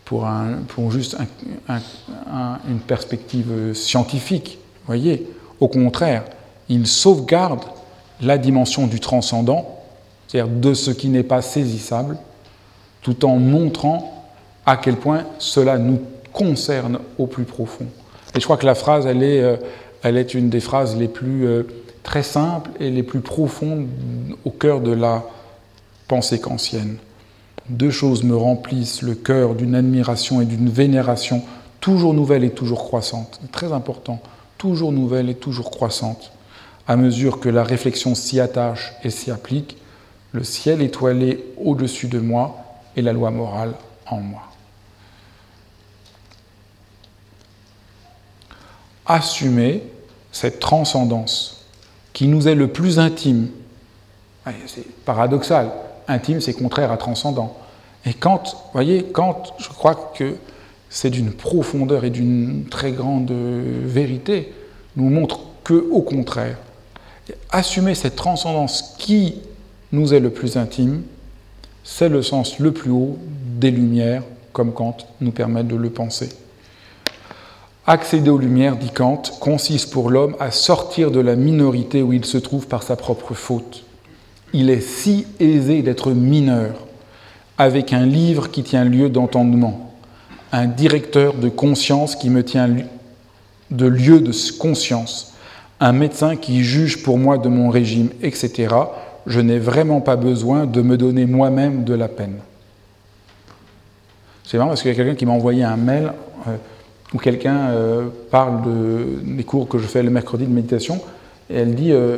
[0.04, 1.16] pour, un, pour juste
[2.68, 4.60] une perspective scientifique.
[4.86, 5.30] Voyez,
[5.62, 6.26] au contraire,
[6.68, 7.62] il sauvegarde
[8.20, 9.80] la dimension du transcendant,
[10.28, 12.18] c'est-à-dire de ce qui n'est pas saisissable,
[13.02, 14.28] tout en montrant
[14.66, 16.02] à quel point cela nous
[16.34, 17.86] concerne au plus profond.
[18.36, 19.56] Et je crois que la phrase, elle est, euh,
[20.04, 21.64] elle est une des phrases les plus euh,
[22.04, 23.88] très simples et les plus profondes
[24.44, 25.24] au cœur de la
[26.10, 26.98] pensée kantienne.
[27.70, 31.44] Deux choses me remplissent le cœur d'une admiration et d'une vénération
[31.80, 33.40] toujours nouvelle et toujours croissante.
[33.52, 34.22] Très important,
[34.58, 36.32] toujours nouvelle et toujours croissante.
[36.88, 39.78] À mesure que la réflexion s'y attache et s'y applique,
[40.32, 42.58] le ciel étoilé au-dessus de moi
[42.96, 43.74] et la loi morale
[44.06, 44.44] en moi.
[49.06, 49.84] Assumer
[50.32, 51.66] cette transcendance
[52.14, 53.50] qui nous est le plus intime,
[54.68, 55.72] c'est paradoxal,
[56.12, 57.58] intime, c'est contraire à transcendant.
[58.06, 58.40] Et vous
[58.74, 60.36] voyez, quand je crois que
[60.90, 64.54] c'est d'une profondeur et d'une très grande vérité,
[64.96, 66.58] nous montre que, au contraire,
[67.52, 69.36] assumer cette transcendance qui
[69.92, 71.04] nous est le plus intime,
[71.84, 73.18] c'est le sens le plus haut
[73.60, 76.30] des lumières, comme Kant nous permet de le penser.
[77.88, 82.26] Accéder aux lumières, dit Kant, consiste pour l'homme à sortir de la minorité où il
[82.26, 83.84] se trouve par sa propre faute.
[84.54, 86.88] Il est si aisé d'être mineur,
[87.58, 89.94] avec un livre qui tient lieu d'entendement,
[90.52, 92.70] un directeur de conscience qui me tient
[93.70, 95.34] de lieu de conscience,
[95.80, 98.76] un médecin qui juge pour moi de mon régime, etc.,
[99.28, 102.38] je n'ai vraiment pas besoin de me donner moi-même de la peine.
[104.44, 106.12] C'est marrant parce qu'il y a quelqu'un qui m'a envoyé un mail
[106.48, 106.56] euh,
[107.14, 111.00] où quelqu'un euh, parle de, des cours que je fais le mercredi de méditation,
[111.50, 112.18] et elle dit euh,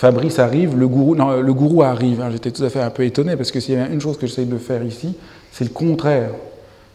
[0.00, 2.24] Fabrice arrive, le gourou, arrive.
[2.32, 4.26] J'étais tout à fait un peu étonné parce que s'il y a une chose que
[4.26, 5.14] j'essaie de faire ici,
[5.52, 6.30] c'est le contraire.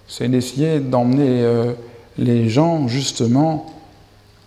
[0.07, 1.47] C'est d'essayer d'emmener
[2.17, 3.71] les gens justement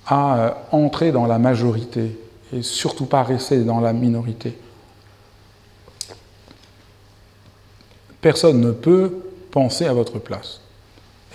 [0.08, 2.18] à entrer dans la majorité
[2.52, 4.58] et surtout pas rester dans la minorité.
[8.20, 9.18] Personne ne peut
[9.52, 10.62] penser à votre place.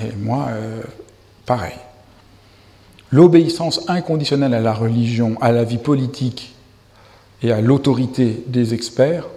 [0.02, 0.82] Et moi, euh,
[1.46, 1.78] pareil.
[3.12, 6.53] L'obéissance inconditionnelle à la religion, à la vie politique
[7.44, 9.28] et à l'autorité des experts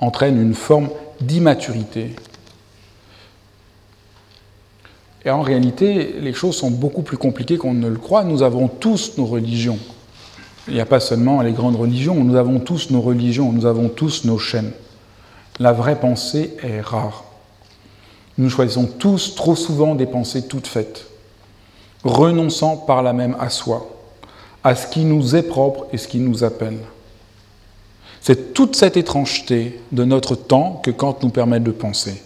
[0.00, 0.88] entraîne une forme
[1.20, 2.14] d'immaturité.
[5.24, 8.24] Et en réalité, les choses sont beaucoup plus compliquées qu'on ne le croit.
[8.24, 9.78] Nous avons tous nos religions.
[10.68, 13.88] Il n'y a pas seulement les grandes religions, nous avons tous nos religions, nous avons
[13.88, 14.72] tous nos chaînes
[15.60, 17.24] la vraie pensée est rare.
[18.38, 21.06] Nous choisissons tous trop souvent des pensées toutes faites,
[22.02, 23.86] renonçant par la même à soi,
[24.64, 26.78] à ce qui nous est propre et ce qui nous appelle.
[28.20, 32.22] C'est toute cette étrangeté de notre temps que Kant nous permet de penser.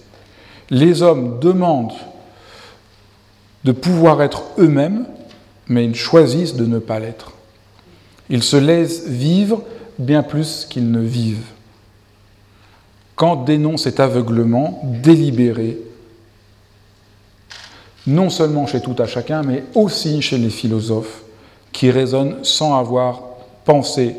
[0.70, 1.92] Les hommes demandent
[3.64, 5.06] de pouvoir être eux-mêmes,
[5.68, 7.32] mais ils choisissent de ne pas l'être.
[8.28, 9.62] Ils se laissent vivre
[9.98, 11.46] bien plus qu'ils ne vivent.
[13.16, 15.78] Kant dénonce cet aveuglement délibéré,
[18.06, 21.22] non seulement chez tout à chacun, mais aussi chez les philosophes,
[21.72, 23.22] qui raisonnent sans avoir
[23.64, 24.16] pensé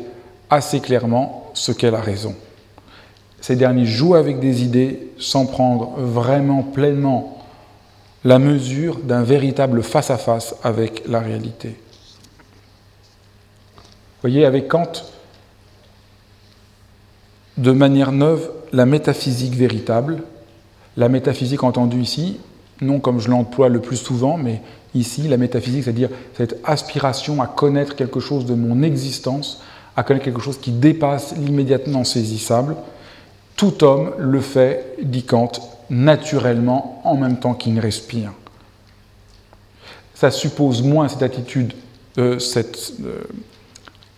[0.50, 2.34] assez clairement ce qu'est la raison.
[3.40, 7.44] Ces derniers jouent avec des idées sans prendre vraiment pleinement
[8.24, 11.68] la mesure d'un véritable face-à-face avec la réalité.
[13.68, 14.92] Vous voyez, avec Kant,
[17.56, 20.22] de manière neuve, la métaphysique véritable,
[20.96, 22.38] la métaphysique entendue ici,
[22.80, 24.60] non comme je l'emploie le plus souvent, mais
[24.94, 29.62] ici, la métaphysique, c'est-à-dire cette aspiration à connaître quelque chose de mon existence,
[29.96, 32.76] à connaître quelque chose qui dépasse l'immédiatement saisissable,
[33.56, 35.52] tout homme le fait, dit Kant,
[35.88, 38.32] naturellement en même temps qu'il respire.
[40.14, 41.72] Ça suppose moins cette attitude,
[42.18, 43.22] euh, cette, euh,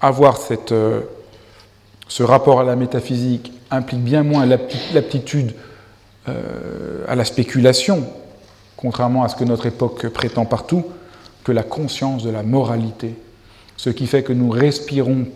[0.00, 1.02] avoir cette, euh,
[2.08, 5.54] ce rapport à la métaphysique implique bien moins l'aptitude
[7.08, 8.04] à la spéculation,
[8.76, 10.84] contrairement à ce que notre époque prétend partout,
[11.42, 13.14] que la conscience de la moralité.
[13.78, 15.26] Ce qui fait que nous respirons,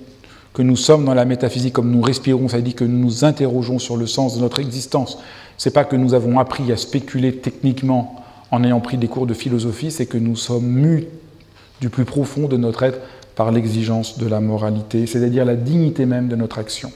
[0.54, 3.96] que nous sommes dans la métaphysique comme nous respirons, dit que nous nous interrogeons sur
[3.96, 5.18] le sens de notre existence.
[5.56, 9.26] Ce n'est pas que nous avons appris à spéculer techniquement en ayant pris des cours
[9.26, 11.06] de philosophie, c'est que nous sommes mus
[11.80, 13.00] du plus profond de notre être
[13.34, 16.92] par l'exigence de la moralité, c'est-à-dire la dignité même de notre action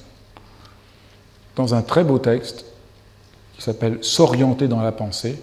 [1.57, 2.67] dans un très beau texte
[3.57, 5.37] qui s'appelle S'orienter dans la pensée.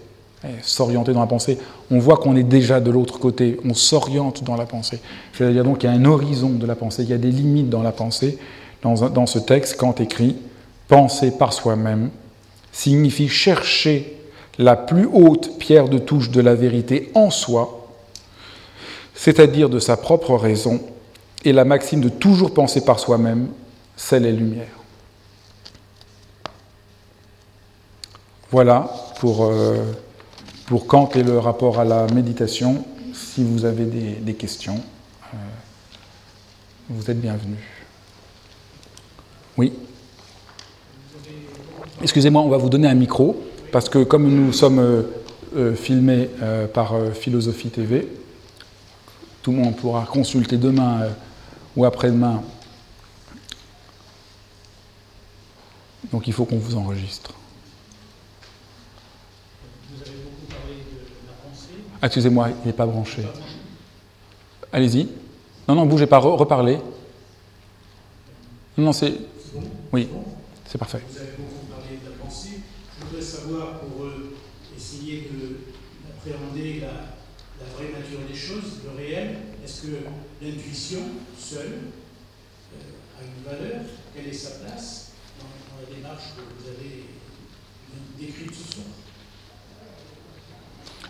[0.61, 1.57] S'orienter dans la pensée,
[1.89, 4.99] on voit qu'on est déjà de l'autre côté, on s'oriente dans la pensée.
[5.33, 7.69] C'est-à-dire donc qu'il y a un horizon de la pensée, il y a des limites
[7.69, 8.37] dans la pensée.
[8.81, 10.35] Dans, dans ce texte, Kant écrit
[10.89, 12.09] Penser par soi-même
[12.73, 14.17] signifie chercher
[14.59, 17.87] la plus haute pierre de touche de la vérité en soi,
[19.15, 20.81] c'est-à-dire de sa propre raison,
[21.45, 23.49] et la maxime de toujours penser par soi-même,
[23.95, 24.67] c'est les lumières.
[28.51, 29.77] Voilà pour, euh,
[30.65, 32.85] pour Kant et le rapport à la méditation.
[33.13, 34.81] Si vous avez des, questions,
[35.33, 35.37] euh,
[36.89, 37.59] vous êtes bienvenus.
[39.57, 39.73] Oui
[42.01, 43.41] Excusez-moi, on va vous donner un micro,
[43.71, 46.29] parce que comme nous sommes euh, filmés
[46.73, 48.07] par Philosophie TV,
[49.41, 51.01] tout le monde pourra consulter demain
[51.75, 52.41] ou après-demain.
[56.11, 57.33] Donc il faut qu'on vous enregistre.
[62.03, 63.23] Excusez-moi, il n'est pas branché.
[64.71, 65.07] Allez-y.
[65.67, 66.79] Non, non, bougez pas, reparlez.
[68.77, 69.13] Non, c'est.
[69.91, 70.09] Oui,
[70.65, 71.01] c'est parfait.
[71.09, 72.59] Vous avez beaucoup parlé de la pensée.
[72.99, 74.35] Je voudrais savoir, pour euh,
[74.75, 75.29] essayer
[76.05, 79.97] d'appréhender la, la, vraie nature des choses, le réel, est-ce que
[80.41, 81.01] l'intuition
[81.37, 81.77] seule
[82.73, 83.81] euh, a une valeur?
[84.15, 87.05] Quelle est sa place dans, la démarche que vous avez
[88.19, 89.02] décrite ce soir?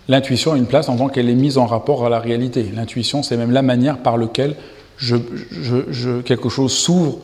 [0.07, 2.69] L'intuition a une place en tant qu'elle est mise en rapport à la réalité.
[2.73, 4.55] L'intuition, c'est même la manière par laquelle
[4.97, 5.15] je,
[5.89, 7.19] je, quelque chose s'ouvre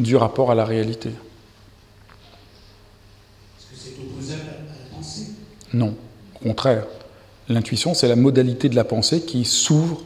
[0.00, 1.10] du rapport à la réalité.
[1.10, 5.26] Est-ce que c'est opposable à la pensée?
[5.74, 5.94] Non,
[6.40, 6.86] au contraire.
[7.48, 10.02] L'intuition, c'est la modalité de la pensée qui s'ouvre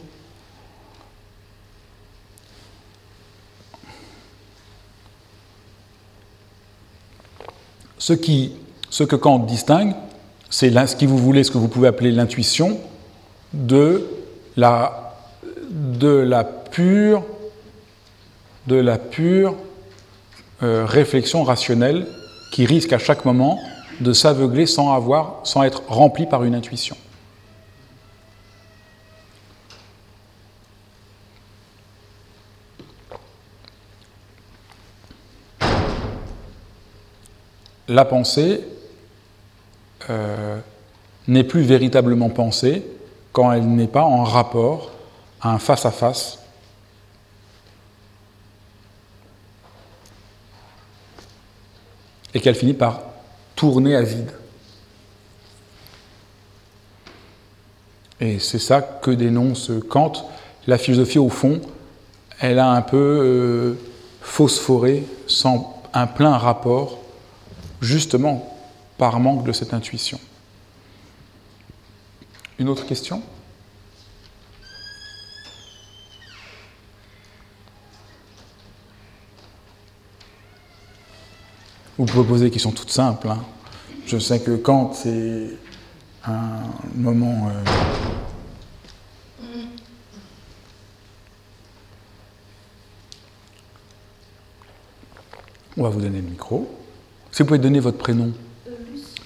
[7.99, 8.53] Ce, qui,
[8.89, 9.93] ce que Kant distingue,
[10.49, 12.79] c'est ce qui vous voulez, ce que vous pouvez appeler l'intuition,
[13.53, 14.05] de
[14.55, 15.13] la,
[16.71, 17.23] pure,
[18.67, 19.55] de la pure
[20.63, 22.07] euh, réflexion rationnelle
[22.51, 23.59] qui risque à chaque moment
[23.99, 26.95] de s'aveugler sans avoir, sans être remplie par une intuition.
[37.87, 38.61] la pensée
[40.09, 40.59] euh,
[41.27, 42.85] n'est plus véritablement pensée
[43.33, 44.91] quand elle n'est pas en rapport
[45.41, 46.39] à un face-à-face.
[52.33, 53.01] et qu'elle finit par
[53.55, 54.31] tourner à vide.
[58.19, 60.13] Et c'est ça que dénonce Kant.
[60.67, 61.59] La philosophie, au fond,
[62.39, 63.73] elle a un peu euh,
[64.21, 66.99] phosphoré, sans un plein rapport
[67.81, 68.56] justement
[68.97, 70.19] par manque de cette intuition.
[72.59, 73.21] Une autre question?
[81.97, 83.29] Vous pouvez poser des questions toutes simples.
[83.29, 83.43] Hein.
[84.05, 85.49] Je sais que quand c'est
[86.25, 86.61] un
[86.95, 87.49] moment...
[87.49, 87.63] Euh,
[95.75, 96.67] on va vous donner le micro.
[97.31, 98.31] Si vous pouvez donner votre prénom,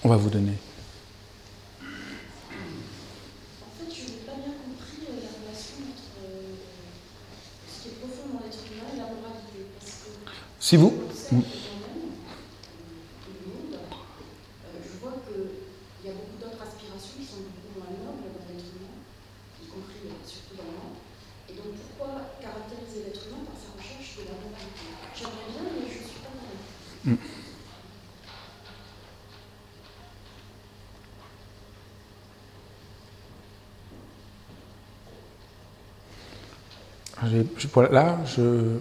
[0.03, 0.53] on va vous donner.
[1.81, 1.85] En
[3.77, 6.55] fait, je n'ai pas bien compris euh, la relation entre euh,
[7.67, 9.59] ce qui est profond dans l'être humain et la moralité.
[9.79, 10.09] Parce que
[10.59, 10.93] si vous.
[37.80, 38.78] Là, je.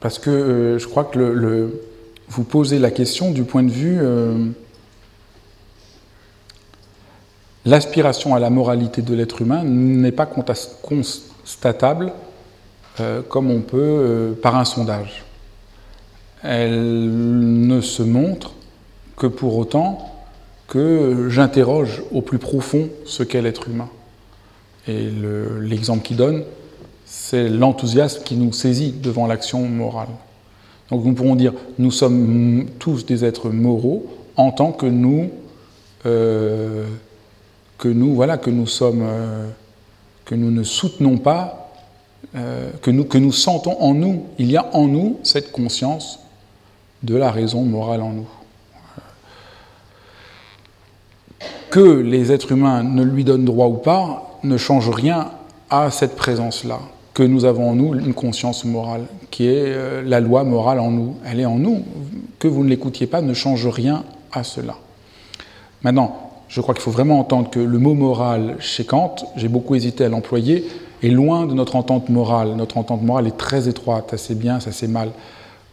[0.00, 1.80] Parce que euh, je crois que le,
[2.28, 3.98] vous posez la question du point de vue.
[4.00, 4.48] Euh,
[7.64, 12.12] l'aspiration à la moralité de l'être humain n'est pas constatable
[12.98, 15.24] euh, comme on peut par un sondage.
[16.42, 18.54] Elle ne se montre
[19.22, 19.98] que pour autant
[20.66, 23.88] que j'interroge au plus profond ce qu'est l'être humain.
[24.88, 25.12] Et
[25.60, 26.42] l'exemple qu'il donne,
[27.06, 30.08] c'est l'enthousiasme qui nous saisit devant l'action morale.
[30.90, 35.30] Donc nous pourrons dire, nous sommes tous des êtres moraux en tant que nous,
[36.04, 36.84] euh,
[37.78, 39.46] que nous, voilà, que nous sommes, euh,
[40.24, 41.72] que nous ne soutenons pas,
[42.34, 46.18] euh, que, nous, que nous sentons en nous, il y a en nous cette conscience
[47.04, 48.28] de la raison morale en nous.
[51.72, 55.30] Que les êtres humains ne lui donnent droit ou pas ne change rien
[55.70, 56.80] à cette présence-là,
[57.14, 60.90] que nous avons en nous une conscience morale, qui est euh, la loi morale en
[60.90, 61.16] nous.
[61.24, 61.82] Elle est en nous.
[62.38, 64.74] Que vous ne l'écoutiez pas ne change rien à cela.
[65.82, 69.74] Maintenant, je crois qu'il faut vraiment entendre que le mot moral chez Kant, j'ai beaucoup
[69.74, 70.68] hésité à l'employer,
[71.02, 72.54] est loin de notre entente morale.
[72.54, 75.08] Notre entente morale est très étroite, assez bien, ça c'est mal.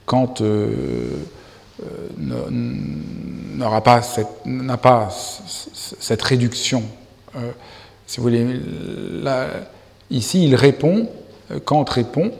[0.05, 1.09] Kant euh,
[3.59, 5.09] n'aura pas cette, n'a pas
[5.99, 6.83] cette réduction.
[7.35, 7.51] Euh,
[8.07, 8.45] si vous voulez,
[10.09, 11.07] ici, il répond,
[11.51, 12.31] euh, Kant répond,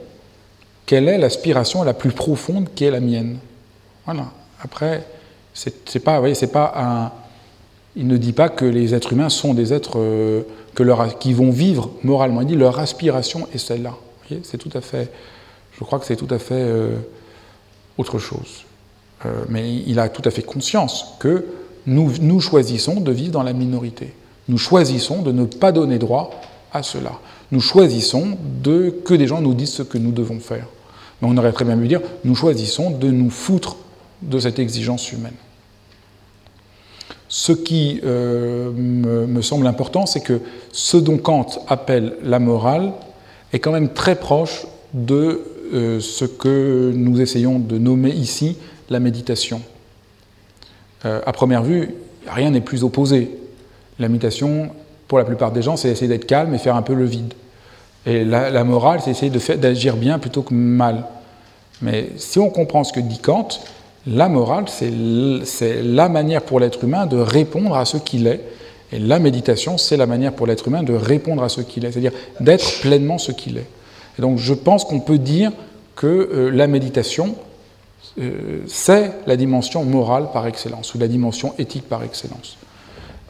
[0.86, 3.38] quelle est l'aspiration la plus profonde qui est la mienne
[4.04, 4.26] Voilà.
[4.60, 5.06] Après,
[5.54, 7.12] c'est pas, voyez, c'est pas un.
[7.96, 9.98] Il ne dit pas que les êtres humains sont des êtres
[10.74, 12.40] que leur, qui vont vivre moralement.
[12.42, 13.94] Il dit leur aspiration est celle-là.
[14.44, 15.10] C'est tout à fait.
[15.76, 16.70] Je crois que c'est tout à fait
[17.98, 18.64] autre chose.
[19.26, 21.44] Euh, mais il a tout à fait conscience que
[21.86, 24.14] nous, nous choisissons de vivre dans la minorité.
[24.48, 26.30] Nous choisissons de ne pas donner droit
[26.72, 27.12] à cela.
[27.52, 30.66] Nous choisissons de, que des gens nous disent ce que nous devons faire.
[31.20, 33.76] Mais on aurait très bien pu dire, nous choisissons de nous foutre
[34.22, 35.34] de cette exigence humaine.
[37.28, 40.40] Ce qui euh, me, semble important, c'est que
[40.72, 42.92] ce dont Kant appelle la morale
[43.52, 45.42] est quand même très proche de
[45.72, 48.56] euh, ce que nous essayons de nommer ici
[48.90, 49.62] la méditation.
[51.04, 51.94] Euh, à première vue,
[52.28, 53.30] rien n'est plus opposé.
[53.98, 54.70] La méditation,
[55.08, 57.32] pour la plupart des gens, c'est essayer d'être calme et faire un peu le vide.
[58.06, 61.04] Et la, morale, c'est essayer d'agir bien plutôt que mal.
[61.82, 63.48] Mais si on comprend ce que dit Kant,
[64.06, 68.40] la morale, c'est la manière pour l'être humain de répondre à ce qu'il est.
[68.92, 71.92] Et la méditation, c'est la manière pour l'être humain de répondre à ce qu'il est,
[71.92, 73.66] c'est-à-dire d'être pleinement ce qu'il est.
[74.18, 75.52] Et donc je pense qu'on peut dire
[75.94, 77.36] que euh, la méditation,
[78.18, 82.56] euh, c'est la dimension morale par excellence, ou la dimension éthique par excellence.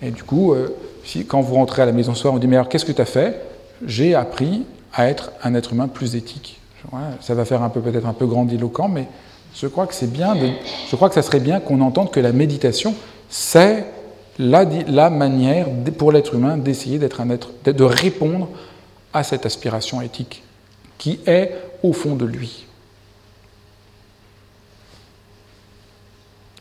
[0.02, 0.74] Et du coup, euh,
[1.04, 3.02] si, quand vous rentrez à la maison soir, on dit Mais alors, qu'est-ce que tu
[3.02, 3.40] as fait?
[3.86, 4.64] J'ai appris
[4.94, 6.60] à être un être humain plus éthique.
[7.20, 9.06] ça va faire un peu peut-être un peu grandiloquent, mais
[9.54, 10.34] je crois que c'est bien.
[10.90, 12.94] je crois que ça serait bien qu'on entende que la méditation,
[13.28, 13.84] c'est
[14.38, 15.66] la, la, manière
[15.98, 18.48] pour l'être humain d'essayer d'être un être, de répondre
[19.12, 20.42] à cette aspiration éthique
[20.98, 21.52] qui est
[21.82, 22.66] au fond de lui.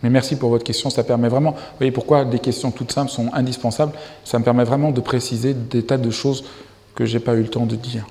[0.02, 3.12] Mais merci pour votre question, ça permet vraiment, vous voyez pourquoi des questions toutes simples
[3.12, 3.92] sont indispensables,
[4.24, 6.46] ça me permet vraiment de préciser des tas de choses
[6.96, 8.06] que je n'ai pas eu le temps de dire.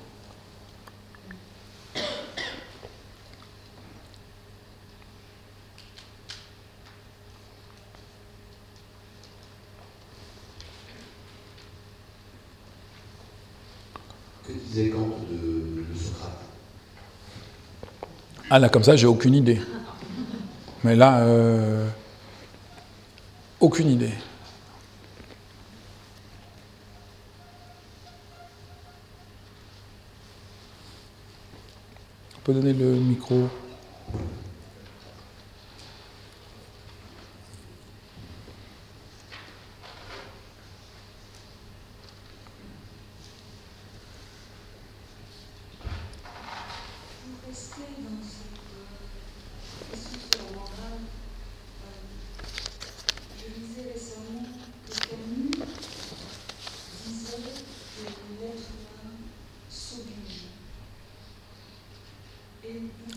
[14.47, 16.33] Que disait Kant de, de Socrate?
[18.51, 19.59] Ah là, comme ça, j'ai aucune idée.
[20.89, 21.87] Mais là, euh,
[23.61, 24.15] aucune idée.
[32.35, 33.51] On peut donner le micro.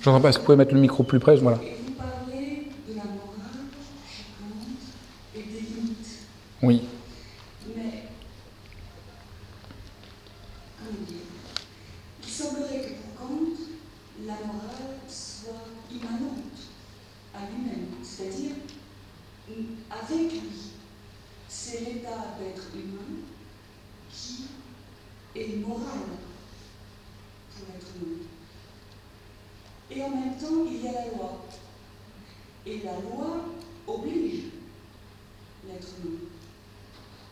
[0.03, 1.59] J'entends pas, est-ce que vous pouvez mettre le micro plus près voilà.
[1.61, 3.67] Et vous parlez de la morale,
[4.09, 6.07] je pense, et des limites.
[6.63, 6.81] Oui.
[7.75, 8.05] Mais,
[12.23, 13.53] il semblerait que pour Kant,
[14.25, 16.57] la morale soit immanente
[17.35, 18.55] à lui-même, c'est-à-dire
[19.91, 20.41] avec lui.
[21.47, 23.21] C'est l'état d'être humain
[24.11, 24.45] qui
[25.35, 25.99] est moral
[27.53, 28.25] pour être humain.
[29.93, 31.45] Et en même temps, il y a la loi.
[32.65, 33.45] Et la loi
[33.87, 34.43] oblige
[35.67, 36.19] l'être humain.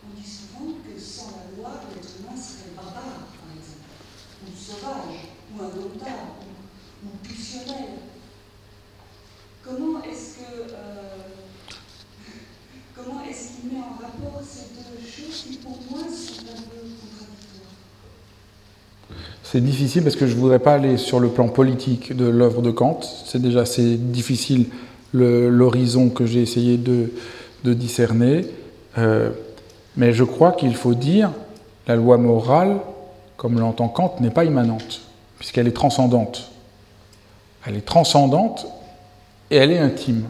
[0.03, 3.88] On dit souvent que sans la loi, l'être humain serait barbare, par exemple,
[4.43, 6.32] ou sauvage, ou indomptable,
[7.03, 7.99] ou, ou pulsionnel.
[9.63, 10.74] Comment est-ce que.
[10.74, 11.17] Euh,
[12.93, 16.80] comment est-ce qu'il met en rapport ces deux choses qui, pour moi, sont un peu
[19.51, 22.61] c'est difficile parce que je ne voudrais pas aller sur le plan politique de l'œuvre
[22.61, 22.99] de Kant.
[23.25, 24.67] C'est déjà assez difficile
[25.11, 27.09] l'horizon que j'ai essayé de,
[27.63, 28.45] discerner.
[28.99, 29.31] Euh,
[29.97, 31.31] mais je crois qu'il faut dire
[31.87, 32.77] la loi morale,
[33.37, 35.01] comme l'entend Kant, n'est pas immanente,
[35.39, 36.51] puisqu'elle est transcendante.
[37.65, 38.67] Elle est transcendante
[39.49, 40.25] et elle est intime.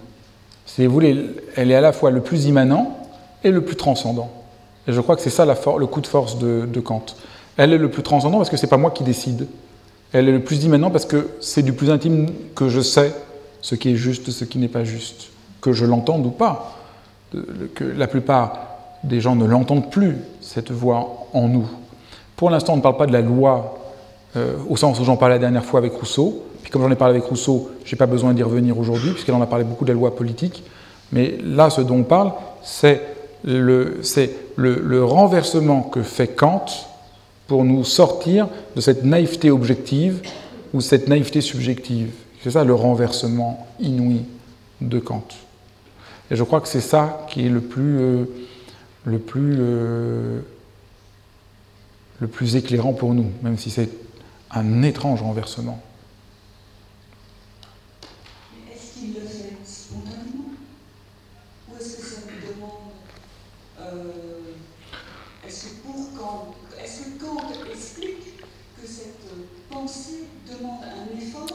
[0.65, 1.25] Si vous voulez,
[1.57, 2.97] elle est à la fois le plus immanent
[3.43, 4.31] et le plus transcendant.
[4.87, 7.03] Et je crois que c'est ça le coup de force de Kant.
[7.59, 9.45] Elle est le plus transcendant parce que ce n'est pas moi qui décide.
[10.13, 13.11] Elle est le plus immanent parce que c'est du plus intime que je sais
[13.61, 15.27] ce qui est juste, ce qui n'est pas juste,
[15.59, 16.77] que je l'entende ou pas.
[17.75, 18.59] Que la plupart
[19.03, 21.67] des gens ne l'entendent plus, cette voix en nous.
[22.37, 23.77] Pour l'instant, on ne parle pas de la loi
[24.37, 26.45] euh, au sens où j'en parlais la dernière fois avec Rousseau.
[26.63, 29.35] Puis comme j'en ai parlé avec Rousseau, je n'ai pas besoin d'y revenir aujourd'hui, puisqu'elle
[29.35, 30.63] en a parlé beaucoup de la loi politique.
[31.11, 32.31] Mais là, ce dont on parle,
[32.63, 33.01] c'est
[33.43, 33.99] le,
[34.55, 36.63] le, le renversement que fait Kant
[37.49, 40.21] pour nous sortir de cette naïveté objective
[40.71, 42.11] ou cette naïveté subjective.
[42.43, 44.21] C'est ça le renversement inouï
[44.81, 45.27] de Kant.
[46.29, 48.25] Et je crois que c'est ça qui est le plus, euh,
[49.03, 50.41] le, plus, euh,
[52.19, 53.89] le plus éclairant pour nous, même si c'est
[54.51, 55.81] un étrange renversement.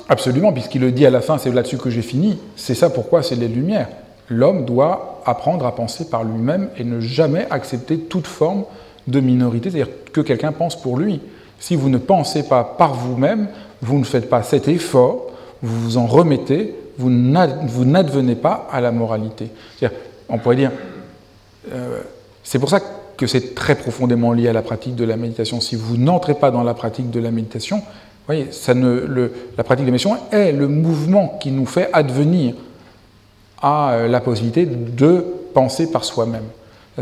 [0.08, 2.38] Absolument, puisqu'il le dit à la fin, c'est là-dessus que j'ai fini.
[2.56, 3.88] C'est ça pourquoi c'est les lumières.
[4.28, 8.64] L'homme doit apprendre à penser par lui-même et ne jamais accepter toute forme
[9.06, 11.20] de minorité, c'est-à-dire que quelqu'un pense pour lui.
[11.58, 13.48] Si vous ne pensez pas par vous-même,
[13.82, 15.26] vous ne faites pas cet effort,
[15.62, 19.48] vous vous en remettez, vous n'advenez pas à la moralité.
[20.28, 20.72] On pourrait dire,
[21.72, 22.00] euh,
[22.42, 22.80] c'est pour ça
[23.16, 25.60] que c'est très profondément lié à la pratique de la méditation.
[25.60, 27.82] Si vous n'entrez pas dans la pratique de la méditation,
[28.26, 28.48] voyez,
[29.56, 32.54] la pratique de méditation est le mouvement qui nous fait advenir
[33.60, 36.44] à euh, la possibilité de penser par soi-même.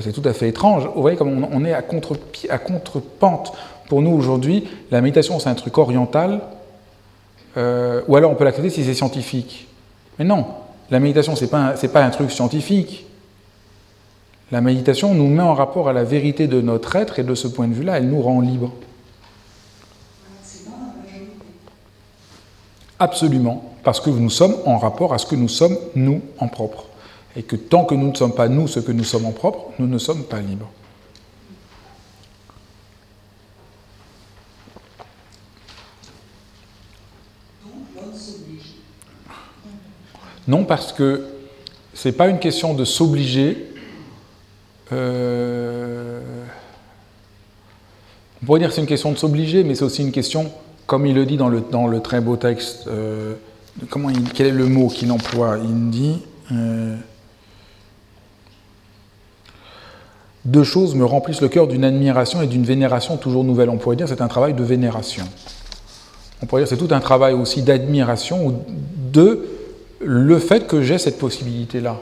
[0.01, 0.89] C'est tout à fait étrange.
[0.95, 2.17] Vous voyez comme on, est à contre,
[2.49, 3.53] à contre-pente.
[3.89, 6.41] Pour nous aujourd'hui, la méditation c'est un truc oriental,
[7.59, 9.69] euh, ou alors on peut l'accepter si c'est scientifique.
[10.19, 10.47] Mais non,
[10.91, 13.05] la méditation c'est pas, pas un truc scientifique.
[14.51, 17.49] La méditation nous met en rapport à la vérité de notre être et de ce
[17.49, 18.73] point de vue-là, elle nous rend libres.
[23.03, 26.85] Absolument, parce que nous sommes en rapport à ce que nous sommes, nous, en propre.
[27.35, 29.73] Et que tant que nous ne sommes pas nous ce que nous sommes en propre,
[29.81, 30.71] nous ne sommes pas libres.
[40.47, 41.27] Non, parce que
[41.95, 43.67] ce n'est pas une question de s'obliger
[44.93, 46.21] euh,
[48.43, 50.51] on pourrait dire que c'est une question de s'obliger, mais c'est aussi une question,
[50.87, 53.35] comme il le dit dans le, dans le très beau texte, euh,
[53.91, 55.59] comment quel est le mot qu'il emploie?
[55.63, 56.19] Il dit
[56.53, 56.97] euh,
[60.45, 63.71] Deux choses me remplissent le cœur d'une admiration et d'une vénération toujours nouvelle.
[63.71, 65.25] On pourrait dire c'est un travail de vénération.
[66.43, 68.61] On pourrait dire c'est tout un travail aussi d'admiration
[69.13, 69.47] de
[70.01, 71.99] le fait que j'ai cette possibilité-là.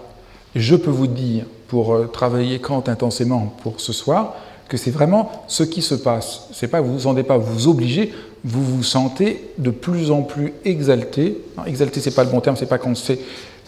[0.54, 4.34] Je peux vous dire pour euh, travailler Kant intensément pour ce soir,
[4.68, 6.48] que c'est vraiment ce qui se passe.
[6.52, 8.12] C'est pas vous vous sentez pas vous obliger,
[8.44, 11.38] vous vous sentez de plus en plus exalté.
[11.56, 12.78] Non, exalté, c'est pas le bon terme, c'est pas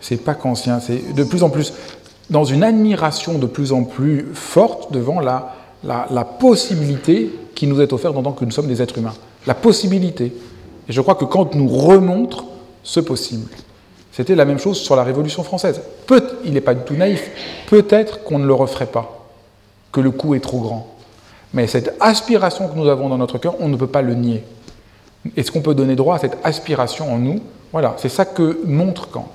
[0.00, 1.72] c'est pas conscient, c'est de plus en plus
[2.30, 5.54] dans une admiration de plus en plus forte devant la,
[5.84, 9.14] la, la possibilité qui nous est offerte en tant que nous sommes des êtres humains.
[9.46, 10.32] La possibilité.
[10.88, 12.44] Et je crois que Kant nous remontre
[12.82, 13.50] ce possible.
[14.12, 15.80] C'était la même chose sur la Révolution française.
[16.06, 17.30] Peut, il n'est pas du tout naïf,
[17.68, 19.26] peut-être qu'on ne le referait pas,
[19.90, 20.94] que le coût est trop grand.
[21.54, 24.42] Mais cette aspiration que nous avons dans notre cœur, on ne peut pas le nier.
[25.36, 29.10] Est-ce qu'on peut donner droit à cette aspiration en nous Voilà, c'est ça que montre
[29.10, 29.32] Kant.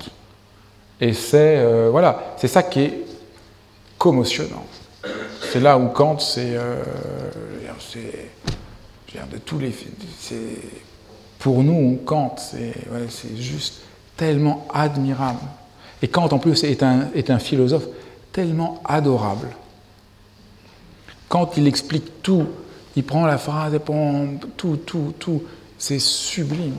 [0.99, 3.05] Et c'est euh, voilà, c'est ça qui est
[3.97, 4.65] commotionnant.
[5.51, 6.83] C'est là où Kant, c'est, euh,
[9.31, 9.73] de tous les,
[11.39, 12.73] pour nous, Kant, c'est,
[13.09, 13.81] c'est juste
[14.15, 15.39] tellement admirable.
[16.01, 17.87] Et Kant, en plus, est un, est un philosophe
[18.31, 19.47] tellement adorable.
[21.29, 22.45] Quand il explique tout,
[22.95, 24.27] il prend la phrase et prend
[24.57, 25.43] tout, tout, tout.
[25.77, 26.75] C'est sublime.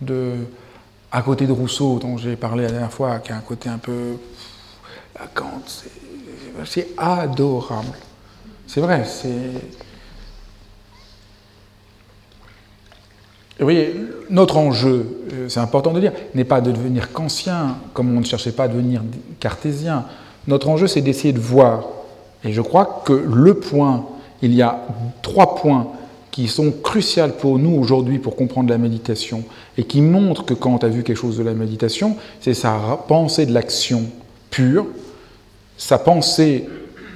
[0.00, 0.34] De,
[1.10, 3.78] à côté de Rousseau, dont j'ai parlé la dernière fois, qui a un côté un
[3.78, 4.16] peu.
[5.34, 5.62] Kant,
[6.64, 7.96] c'est adorable.
[8.66, 9.52] C'est vrai, c'est.
[13.58, 13.92] vous voyez,
[14.30, 18.24] notre enjeu, euh, c'est important de dire, n'est pas de devenir kantien, comme on ne
[18.24, 19.02] cherchait pas à devenir
[19.40, 20.04] cartésien.
[20.46, 21.84] Notre enjeu, c'est d'essayer de voir.
[22.44, 24.06] Et je crois que le point,
[24.42, 24.78] il y a
[25.22, 25.88] trois points
[26.38, 29.42] qui sont cruciaux pour nous aujourd'hui pour comprendre la méditation
[29.76, 32.78] et qui montrent que quand a vu quelque chose de la méditation, c'est sa
[33.08, 34.04] pensée de l'action
[34.48, 34.86] pure,
[35.76, 36.68] sa pensée,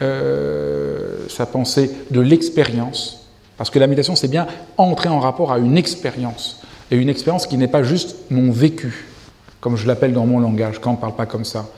[0.03, 5.59] euh, sa pensée de l'expérience, parce que la méditation, c'est bien entrer en rapport à
[5.59, 6.61] une expérience,
[6.91, 9.07] et une expérience qui n'est pas juste mon vécu,
[9.61, 10.81] comme je l'appelle dans mon langage.
[10.81, 11.69] Kant ne parle pas comme ça.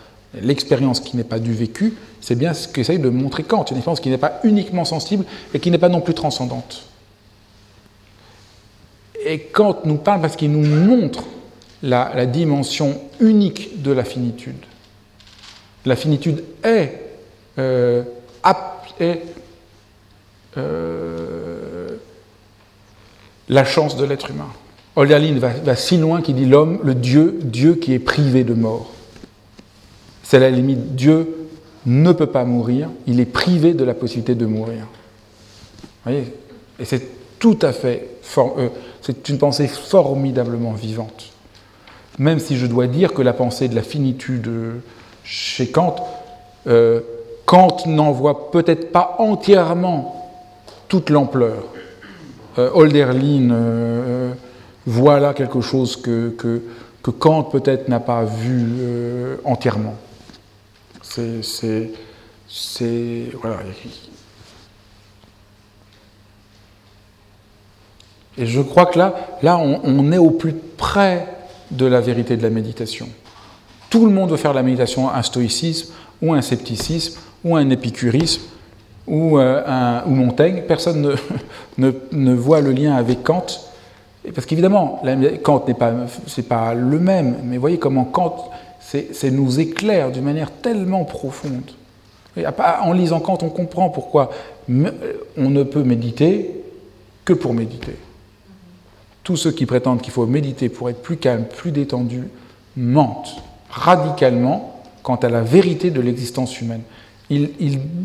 [0.40, 1.92] L'expérience qui n'est pas du vécu,
[2.22, 5.61] c'est bien ce qu'essaye de montrer Kant, une expérience qui n'est pas uniquement sensible et
[5.61, 6.88] qui n'est pas non plus transcendante.
[9.25, 11.25] Et Kant nous parle parce qu'il nous montre
[11.83, 14.57] la, dimension unique de la finitude.
[15.85, 16.93] La finitude est,
[17.59, 18.03] euh,
[20.57, 21.89] euh,
[23.49, 24.49] la chance de l'être humain.
[24.97, 28.93] Hölderlin va, si loin qu'il dit l'homme, le Dieu, Dieu qui est privé de mort.
[30.22, 30.95] C'est la limite.
[30.95, 31.49] Dieu
[31.87, 34.87] ne peut pas mourir, il est privé de la possibilité de mourir.
[36.05, 36.33] Vous voyez?
[36.79, 37.03] Et c'est
[37.39, 38.09] tout à fait.
[38.39, 38.68] Euh,
[39.05, 41.30] c'est une pensée formidablement vivante.
[42.18, 44.50] Même si je dois dire que la pensée de la finitude
[45.24, 45.96] chez Kant,
[46.66, 47.00] euh,
[47.44, 50.30] Kant n'en voit peut-être pas entièrement
[50.88, 51.64] toute l'ampleur.
[52.59, 54.32] Euh, Holderlin euh,
[54.86, 56.34] voit là quelque chose que,
[57.18, 59.96] Kant peut-être n'a pas vu euh, entièrement.
[61.02, 61.42] C'est.
[63.42, 63.59] Voilà.
[68.37, 71.26] Et je crois que là, là on, est au plus près
[71.70, 73.09] de la vérité de la méditation.
[73.91, 78.43] Tout le monde veut faire la méditation un stoïcisme, ou un scepticisme, ou un épicurisme,
[79.07, 80.62] ou, euh, un, Montaigne.
[80.66, 81.14] Personne
[81.78, 83.47] ne, voit le lien avec Kant.
[84.35, 85.03] Parce qu'évidemment,
[85.43, 85.93] Kant n'est pas,
[86.26, 88.51] c'est pas le même, mais voyez comment Kant
[89.12, 91.70] c'est nous éclaire d'une manière tellement profonde.
[92.82, 94.30] En lisant Kant, on comprend pourquoi
[94.68, 96.62] on ne peut méditer
[97.24, 97.97] que pour méditer.
[99.25, 102.25] Tous ceux qui prétendent qu'il faut méditer pour être plus calme, plus détendu,
[102.77, 106.83] mentent radicalement quant à la vérité de l'existence humaine.
[107.31, 107.49] Ils,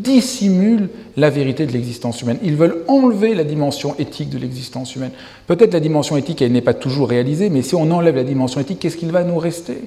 [0.02, 2.38] dissimulent la vérité de l'existence humaine.
[2.42, 5.12] Ils veulent enlever la dimension éthique de l'existence humaine.
[5.46, 8.60] Peut-être la dimension éthique, elle n'est pas toujours réalisée, mais si on enlève la dimension
[8.60, 9.82] éthique, qu'est-ce qu'il va nous rester?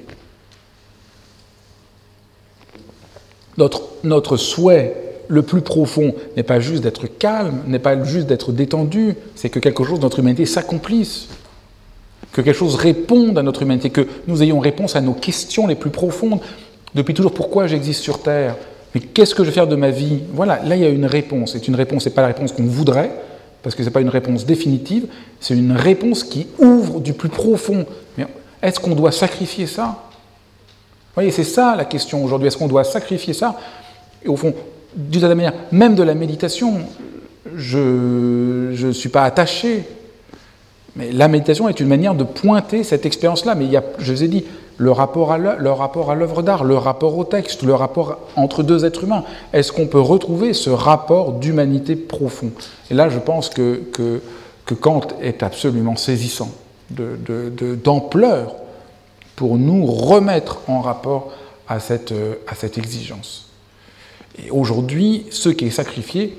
[3.58, 9.16] Notre souhait le plus profond n'est pas juste d'être calme, n'est pas juste d'être détendu,
[9.36, 11.28] c'est que quelque chose de notre humanité s'accomplisse,
[12.32, 15.76] que quelque chose réponde à notre humanité, que nous ayons réponse à nos questions les
[15.76, 16.40] plus profondes.
[16.96, 18.56] Depuis toujours, pourquoi j'existe sur Terre?
[18.94, 20.20] Mais qu'est-ce que je vais faire de ma vie?
[20.34, 21.54] Voilà, là il y a une réponse.
[21.54, 23.12] C'est une réponse, ce n'est pas la réponse qu'on voudrait,
[23.62, 25.08] parce que ce n'est pas une réponse définitive,
[25.40, 27.86] c'est une réponse qui ouvre du plus profond.
[28.18, 28.26] Mais
[28.62, 30.04] est-ce qu'on doit sacrifier ça?
[31.16, 32.48] Vous voyez, c'est ça la question aujourd'hui.
[32.48, 33.60] Est-ce qu'on doit sacrifier ça?
[34.24, 34.54] Et au fond,
[34.96, 36.76] d'une certaine manière, même de la méditation,
[37.56, 39.84] je ne suis pas attaché.
[40.96, 43.56] Mais la méditation est une manière de pointer cette expérience-là.
[43.56, 44.46] Mais il y a, je vous ai dit,
[44.78, 49.24] le rapport à l'œuvre d'art, le rapport au texte, le rapport entre deux êtres humains.
[49.54, 52.52] Est-ce qu'on peut retrouver ce rapport d'humanité profond
[52.92, 54.22] Et là, je pense que, que,
[54.66, 56.50] que, Kant est absolument saisissant
[56.90, 58.46] d'ampleur.
[58.46, 58.64] De,
[59.36, 61.32] pour nous remettre en rapport
[61.68, 63.50] à cette, euh, à cette exigence.
[64.38, 66.38] Et aujourd'hui, ce qui est sacrifié,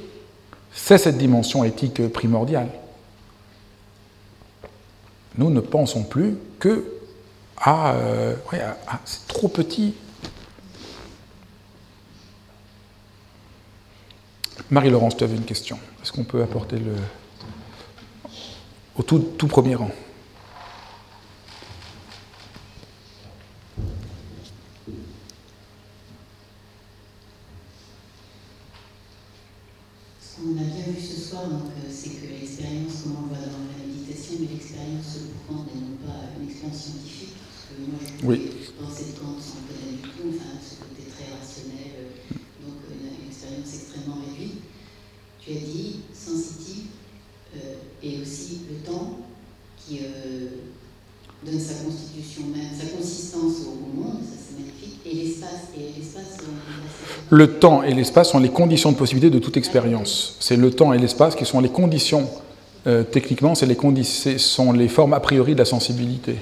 [0.73, 2.69] c'est cette dimension éthique primordiale.
[5.37, 6.85] Nous ne pensons plus que
[7.57, 8.35] ah, euh,
[9.05, 9.95] c'est trop petit.
[14.71, 15.79] Marie-Laurence, tu avais une question.
[16.03, 16.95] Est-ce qu'on peut apporter le.
[18.97, 19.91] au tout premier rang
[30.45, 33.47] on a bien vu ce soir, donc, euh, c'est que l'expérience, comme on le voit
[33.49, 37.33] dans la méditation, mais l'expérience profonde et non pas une expérience scientifique.
[37.41, 38.53] Parce que moi, je oui.
[38.77, 43.09] penser de Kant sans connaître du tout, enfin, ce côté très rationnel, euh, donc une,
[43.09, 44.61] une, expérience extrêmement réduite.
[45.41, 46.93] Tu as dit sensitive
[47.57, 49.25] euh, et aussi le temps
[49.81, 50.69] qui euh,
[51.41, 55.73] donne sa constitution même, sa consistance au, au monde, ça c'est magnifique, et l'espace.
[55.73, 56.37] Et l'espace
[57.35, 60.37] le temps et l'espace sont les conditions de possibilité de toute expérience.
[60.41, 62.29] C'est le temps et l'espace qui sont les conditions,
[62.87, 66.37] euh, techniquement, c'est les sont les formes a priori de la sensibilité.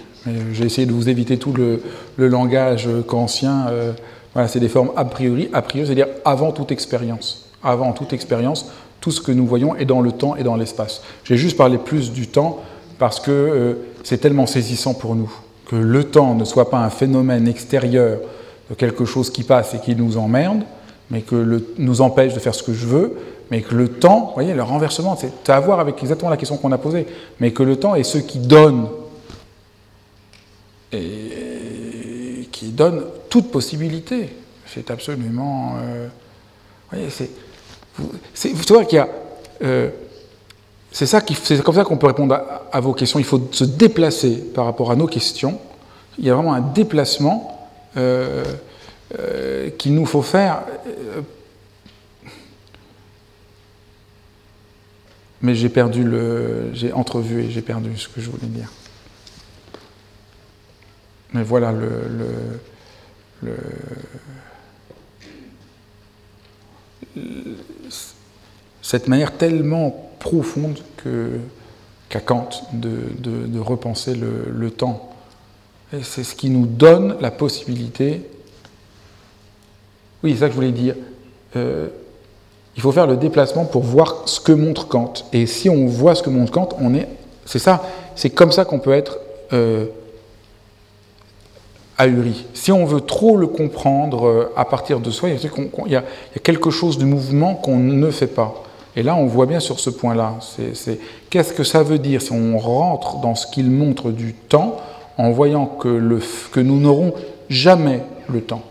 [0.52, 1.80] J'ai essayé de vous éviter tout le,
[2.16, 3.66] langage kantien.
[3.68, 3.92] Euh,
[4.34, 7.48] voilà, c'est des formes a priori, a priori, c'est-à-dire avant toute expérience.
[7.62, 8.70] Avant toute expérience,
[9.00, 11.02] tout ce que nous voyons est dans le temps et dans l'espace.
[11.24, 12.60] J'ai juste parlé plus du temps
[12.98, 13.74] parce que euh,
[14.04, 15.32] c'est tellement saisissant pour nous
[15.66, 18.18] que le temps ne soit pas un phénomène extérieur
[18.68, 20.62] de quelque chose qui passe et qui nous emmerde,
[21.12, 23.18] mais que le, nous empêche de faire ce que je veux,
[23.50, 26.56] mais que le temps, vous voyez, le renversement, c'est à voir avec exactement la question
[26.56, 27.06] qu'on a posée,
[27.38, 28.88] mais que le temps est ce qui donne,
[30.90, 34.30] et qui donne toute possibilité.
[34.66, 35.74] C'est absolument.
[35.82, 36.08] Euh,
[36.90, 37.10] vous voyez,
[38.34, 38.54] c'est.
[38.68, 39.08] Vois qu'il y a.
[39.62, 39.90] Euh,
[40.90, 43.18] c'est ça c'est comme ça qu'on peut répondre à, à, vos questions.
[43.18, 45.58] Il faut se déplacer par rapport à nos questions.
[46.18, 48.44] Il y a vraiment un déplacement euh,
[49.18, 50.62] euh, qu'il nous faut faire.
[50.86, 51.20] Euh,
[55.42, 56.70] mais j'ai perdu le.
[56.72, 58.70] J'ai entrevu et j'ai perdu ce que je voulais dire.
[61.34, 62.02] Mais voilà le.
[63.42, 63.56] le,
[68.80, 70.78] cette manière tellement profonde
[72.08, 75.12] qu'à qu Kant de, repenser le, le temps.
[75.92, 78.22] Et c'est ce qui nous donne la possibilité.
[80.22, 80.94] Oui, c'est ça que je voulais dire.
[81.56, 81.88] Euh,
[82.76, 85.12] il faut faire le déplacement pour voir ce que montre Kant.
[85.32, 87.08] Et si on voit ce que montre Kant, on est.
[87.44, 87.82] C'est ça.
[88.14, 89.18] C'est comme ça qu'on peut être
[89.52, 89.86] euh,
[91.98, 92.46] ahuri.
[92.54, 96.04] Si on veut trop le comprendre euh, à partir de soi, il y a,
[96.42, 98.62] quelque chose du mouvement qu'on ne fait pas.
[98.94, 100.34] Et là, on voit bien sur ce point-là.
[101.30, 104.76] Qu'est-ce que ça veut dire si on rentre dans ce qu'il montre du temps
[105.18, 106.20] en voyant que, le,
[106.52, 107.14] que nous n'aurons
[107.48, 108.62] jamais le temps?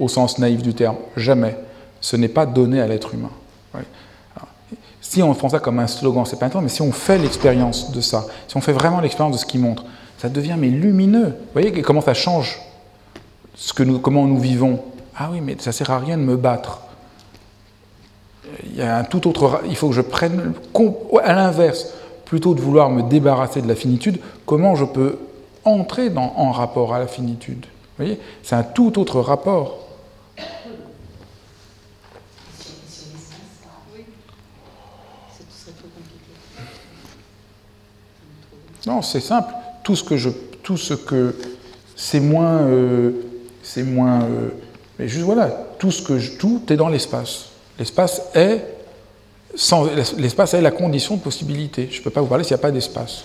[0.00, 1.56] Au sens naïf du terme, jamais.
[2.00, 3.30] Ce n'est pas donné à l'être humain.
[5.00, 7.18] Si on prend ça comme un slogan, c'est pas un temps, mais si on fait
[7.18, 9.84] l'expérience de ça, si on fait vraiment l'expérience de ce qu'il montre,
[10.18, 11.28] ça devient mais lumineux.
[11.28, 12.60] Vous voyez comment ça change
[13.56, 14.80] ce que nous, comment nous vivons.
[15.16, 16.80] Ah oui, mais ça sert à rien de me battre.
[18.64, 19.62] Il y a un tout autre.
[19.68, 20.54] Il faut que je prenne
[21.22, 21.88] à l'inverse,
[22.24, 25.18] plutôt de vouloir me débarrasser de la finitude, comment je peux
[25.64, 27.66] entrer dans, en rapport à la finitude?
[27.98, 29.89] Vous voyez, c'est un tout autre rapport.
[38.86, 39.52] Non, c'est simple.
[39.82, 40.30] Tout ce que je,
[40.62, 41.34] tout ce que
[41.96, 43.12] c'est moins, euh,
[43.62, 44.22] c'est moins.
[44.22, 44.48] Euh,
[44.98, 45.48] mais juste voilà,
[45.78, 47.46] tout ce que tout est dans l'espace.
[47.78, 48.64] L'espace est
[49.54, 49.86] sans,
[50.16, 51.88] l'espace est la condition de possibilité.
[51.90, 53.24] Je ne peux pas vous parler s'il n'y a pas d'espace.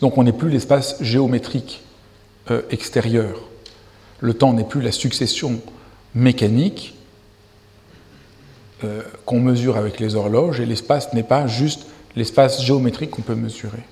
[0.00, 1.82] Donc on n'est plus l'espace géométrique
[2.50, 3.40] euh, extérieur.
[4.20, 5.60] Le temps n'est plus la succession
[6.14, 6.94] mécanique
[9.24, 11.86] qu'on mesure avec les horloges et l'espace n'est pas juste
[12.16, 13.82] l'espace géométrique qu'on peut mesurer.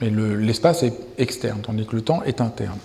[0.00, 2.78] Mais l'espace est externe, tandis que le temps est interne.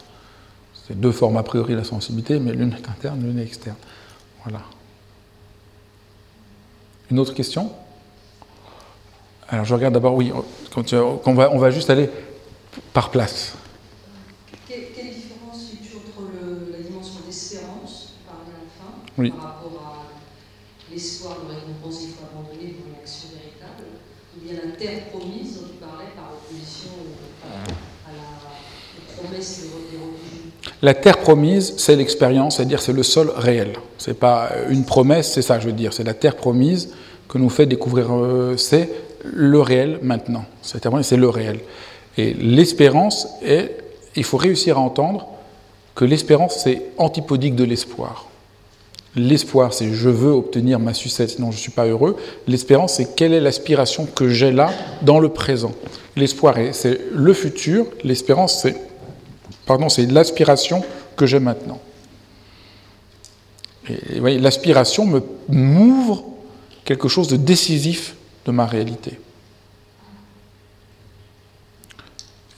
[0.87, 3.75] C'est deux formes a priori de la sensibilité, mais l'une est interne, l'une est externe.
[4.43, 4.61] Voilà.
[7.11, 7.71] Une autre question?
[9.47, 12.09] Alors je regarde d'abord, oui, on va, on va juste aller
[12.93, 13.55] par place.
[14.67, 16.29] Quelle, différence tu entre
[16.71, 19.31] la dimension d'espérance, par la fin, oui.
[19.31, 23.89] par rapport à l'espoir de récompense il faut abandonner pour une action véritable,
[24.37, 24.68] ou bien la
[30.81, 33.73] la terre promise, c'est l'expérience, c'est-à-dire c'est le sol réel.
[33.97, 35.93] C'est pas une promesse, c'est ça, je veux dire.
[35.93, 36.93] C'est la terre promise
[37.27, 38.13] que nous fait découvrir.
[38.13, 38.89] Euh, c'est
[39.23, 40.45] le réel maintenant.
[40.61, 41.59] C'est le réel.
[42.17, 43.75] Et l'espérance est.
[44.15, 45.27] Il faut réussir à entendre
[45.95, 48.27] que l'espérance, c'est antipodique de l'espoir.
[49.15, 52.15] L'espoir, c'est je veux obtenir ma sucette, sinon je ne suis pas heureux.
[52.47, 54.71] L'espérance, c'est quelle est l'aspiration que j'ai là,
[55.01, 55.71] dans le présent.
[56.15, 57.85] L'espoir, c'est le futur.
[58.03, 58.75] L'espérance, c'est
[59.69, 60.83] Pardon, c'est l'aspiration
[61.15, 61.79] que j'ai maintenant.
[63.87, 66.25] Et l'aspiration me m'ouvre
[66.83, 68.15] quelque chose de décisif
[68.47, 69.19] de ma réalité.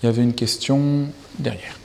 [0.02, 1.08] Il y avait une question
[1.38, 1.81] derrière.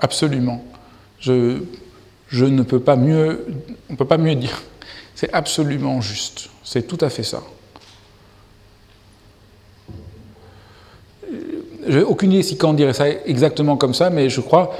[0.00, 0.64] Absolument.
[1.20, 1.60] Je,
[2.32, 3.46] ne peux pas mieux,
[3.90, 4.62] on peut pas mieux dire.
[5.14, 6.48] C'est absolument juste.
[6.64, 7.42] C'est tout à fait ça.
[11.86, 14.74] J'ai aucune idée si on dirait ça exactement comme ça, mais je crois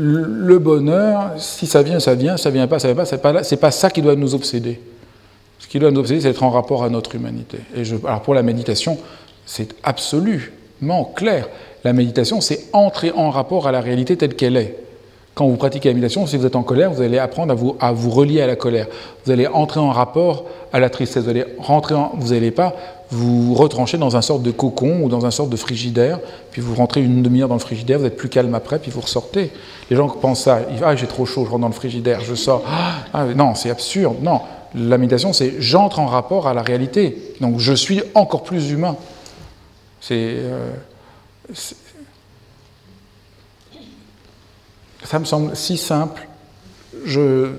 [0.00, 3.42] le bonheur, si ça vient, ça vient, ça vient pas, ça vient pas, c'est pas,
[3.60, 4.80] pas ça qui doit nous obséder.
[5.58, 7.58] Ce qui doit nous obséder, c'est être en rapport à notre humanité.
[7.74, 8.96] Et alors pour la méditation,
[9.44, 11.48] c'est absolument clair.
[11.88, 14.76] La méditation, c'est entrer en rapport à la réalité telle qu'elle est.
[15.34, 17.76] Quand vous pratiquez la méditation, si vous êtes en colère, vous allez apprendre à vous,
[17.80, 18.88] à vous relier à la colère.
[19.24, 21.24] Vous allez entrer en rapport à la tristesse.
[21.24, 22.76] Vous allez rentrer vous n'allez pas
[23.10, 26.20] vous retrancher dans un sorte de cocon ou dans un sorte de frigidaire,
[26.50, 29.00] puis vous rentrez une demi-heure dans le frigidaire, vous êtes plus calme après, puis vous
[29.00, 29.50] ressortez.
[29.88, 32.62] Les gens pensent ça, ah j'ai trop chaud, je rentre dans le frigidaire, je sors.
[33.14, 34.16] Ah, non, c'est absurde.
[34.20, 34.42] Non,
[34.74, 37.16] la méditation, c'est j'entre en rapport à la réalité.
[37.40, 38.94] Donc je suis encore plus humain.
[40.02, 40.72] C'est euh,
[41.54, 41.74] ça
[45.18, 46.28] me semble si simple.
[47.04, 47.52] Je,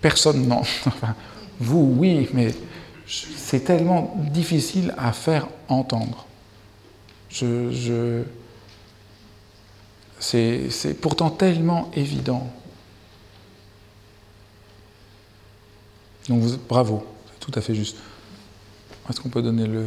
[0.00, 0.62] personne non.
[1.60, 2.54] Vous, oui, mais
[3.06, 6.26] c'est tellement difficile à faire entendre.
[7.30, 8.22] Je,
[10.18, 12.50] c'est pourtant tellement évident.
[16.28, 17.96] Donc bravo, c'est tout à fait juste.
[19.08, 19.86] Est-ce qu'on peut donner le...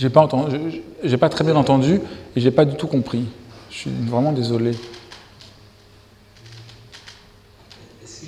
[0.00, 2.00] J'ai pas entendu, j'ai pas très bien entendu
[2.34, 3.26] et j'ai pas du tout compris.
[3.70, 4.70] Je suis vraiment désolé.
[8.00, 8.20] Est-ce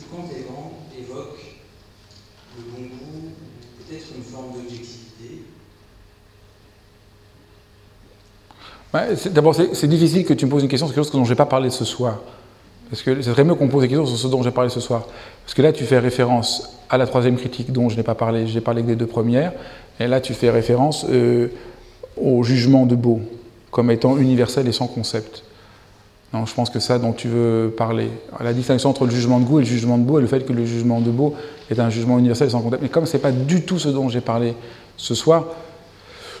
[0.10, 1.38] quand Evan évoque
[2.56, 3.30] le bon goût,
[3.78, 5.44] peut-être une forme d'objectivité?
[8.92, 11.30] Bah, d'abord, c'est difficile que tu me poses une question, c'est quelque chose dont je
[11.30, 12.18] n'ai pas parlé ce soir.
[12.90, 14.80] Parce que c'est très mieux qu'on pose des questions sur ce dont j'ai parlé ce
[14.80, 15.06] soir.
[15.44, 18.46] Parce que là, tu fais référence à la troisième critique dont je n'ai pas parlé,
[18.46, 19.52] j'ai parlé que des deux premières.
[19.98, 21.48] Et là, tu fais référence euh,
[22.16, 23.20] au jugement de Beau
[23.70, 25.42] comme étant universel et sans concept.
[26.32, 28.08] Non, je pense que ça dont tu veux parler.
[28.42, 30.46] La distinction entre le jugement de goût et le jugement de beau et le fait
[30.46, 31.34] que le jugement de beau
[31.70, 32.82] est un jugement universel et sans concept.
[32.82, 34.54] Mais comme ce n'est pas du tout ce dont j'ai parlé
[34.96, 35.44] ce soir,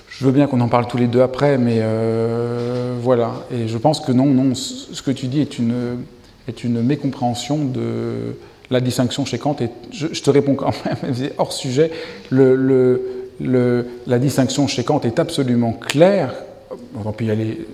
[0.08, 3.44] je veux bien qu'on en parle tous les deux après, mais euh, voilà.
[3.52, 5.98] Et je pense que non, non, ce que tu dis est une,
[6.48, 8.36] est une mécompréhension de
[8.70, 9.56] la distinction chez Kant.
[9.60, 11.90] Et je, te réponds quand même, hors sujet,
[12.30, 16.34] la distinction chez Kant est absolument claire
[17.04, 17.66] on peut y aller.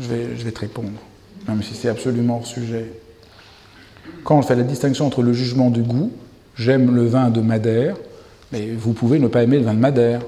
[0.00, 0.90] Je vais, je vais te répondre,
[1.46, 2.90] même si c'est absolument hors sujet.
[4.24, 6.10] Quand on fait la distinction entre le jugement du goût,
[6.56, 7.96] j'aime le vin de Madère,
[8.52, 10.22] mais vous pouvez ne pas aimer le vin de Madère.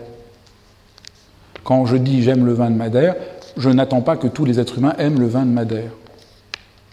[1.64, 3.16] Quand je dis j'aime le vin de Madère,
[3.56, 5.90] je n'attends pas que tous les êtres humains aiment le vin de Madère.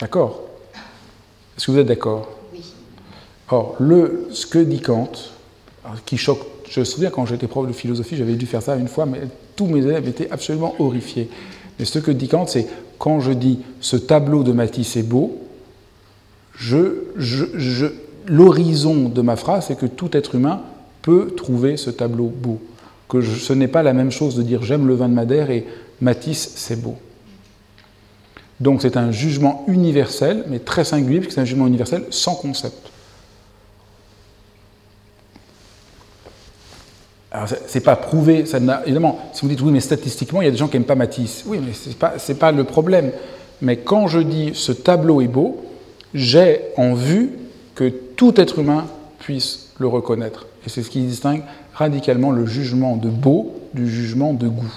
[0.01, 0.41] D'accord
[1.55, 2.73] Est-ce que vous êtes d'accord Oui.
[3.51, 5.11] Or, le, ce que dit Kant,
[6.07, 8.87] qui choque, je me souviens quand j'étais prof de philosophie, j'avais dû faire ça une
[8.87, 9.21] fois, mais
[9.55, 11.29] tous mes élèves étaient absolument horrifiés.
[11.77, 12.67] Mais ce que dit Kant, c'est
[12.97, 15.37] quand je dis ce tableau de Matisse est beau,
[18.27, 20.61] l'horizon de ma phrase, c'est que tout être humain
[21.03, 22.59] peut trouver ce tableau beau.
[23.07, 25.67] Que ce n'est pas la même chose de dire j'aime le vin de Madère et
[25.99, 26.95] Matisse c'est beau.
[28.61, 32.91] Donc c'est un jugement universel, mais très singulier, puisque c'est un jugement universel sans concept.
[37.31, 40.51] Alors, c'est pas prouvé, ça évidemment, si vous dites oui, mais statistiquement, il y a
[40.51, 41.43] des gens qui n'aiment pas Matisse.
[41.47, 43.11] Oui, mais ce n'est pas, pas le problème.
[43.61, 45.63] Mais quand je dis ce tableau est beau,
[46.13, 47.31] j'ai en vue
[47.73, 48.85] que tout être humain
[49.19, 50.45] puisse le reconnaître.
[50.67, 51.43] Et c'est ce qui distingue
[51.73, 54.73] radicalement le jugement de beau du jugement de goût.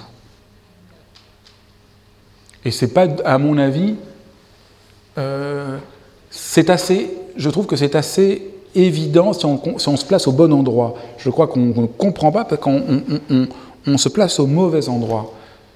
[2.65, 3.95] Et c'est pas, à mon avis,
[5.17, 5.77] euh,
[6.29, 8.41] c'est assez, je trouve que c'est assez
[8.73, 10.95] évident si on, se place au bon endroit.
[11.17, 12.81] Je crois qu'on ne comprend pas parce qu'on
[13.87, 15.33] on, se place au mauvais endroit.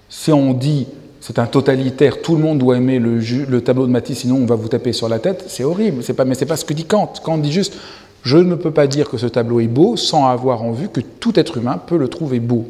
[0.09, 0.87] Si on dit
[1.21, 4.55] c'est un totalitaire, tout le monde doit aimer le, tableau de Matisse, sinon on va
[4.55, 6.03] vous taper sur la tête, c'est horrible.
[6.13, 7.13] Pas, mais ce n'est pas ce que dit Kant.
[7.23, 7.75] Kant dit juste
[8.23, 10.99] je ne peux pas dire que ce tableau est beau sans avoir en vue que
[10.99, 12.67] tout être humain peut le trouver beau.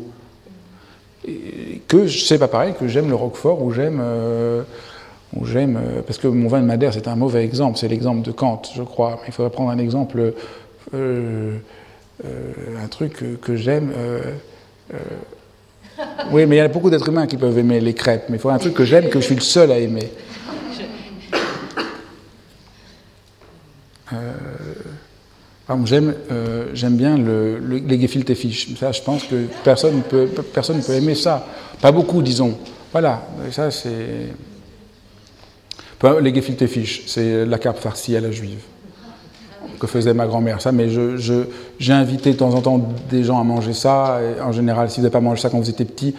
[1.88, 4.00] Que c'est pas pareil que j'aime le Roquefort ou j'aime.
[4.02, 4.64] Euh,
[5.44, 8.32] j'aime, euh, parce que mon vin de Madère, c'est un mauvais exemple, c'est l'exemple de
[8.32, 10.34] Kant, je crois, mais il faudrait prendre un exemple,
[10.94, 11.58] euh,
[12.24, 13.92] un truc que, j'aime.
[16.32, 18.40] oui, mais il y a beaucoup d'êtres humains qui peuvent aimer les crêpes, mais il
[18.40, 20.10] faut un truc que j'aime, que je suis le seul à aimer.
[25.86, 26.14] J'aime,
[26.74, 28.76] j'aime bien le, les gefilte fish.
[28.78, 31.46] Ça, je pense que personne ne peut, personne peut aimer ça.
[31.82, 32.58] Pas beaucoup, disons.
[32.92, 33.22] Voilà,
[33.52, 34.28] ça c'est.
[36.22, 38.62] Les gefilte fish, c'est la carpe farcie à la juive
[39.80, 40.62] que faisait ma grand-mère.
[40.62, 44.20] Ça, mais j'ai invité de temps en temps des gens à manger ça.
[44.44, 46.16] En général, si vous n'avez pas mangé ça quand vous étiez petit,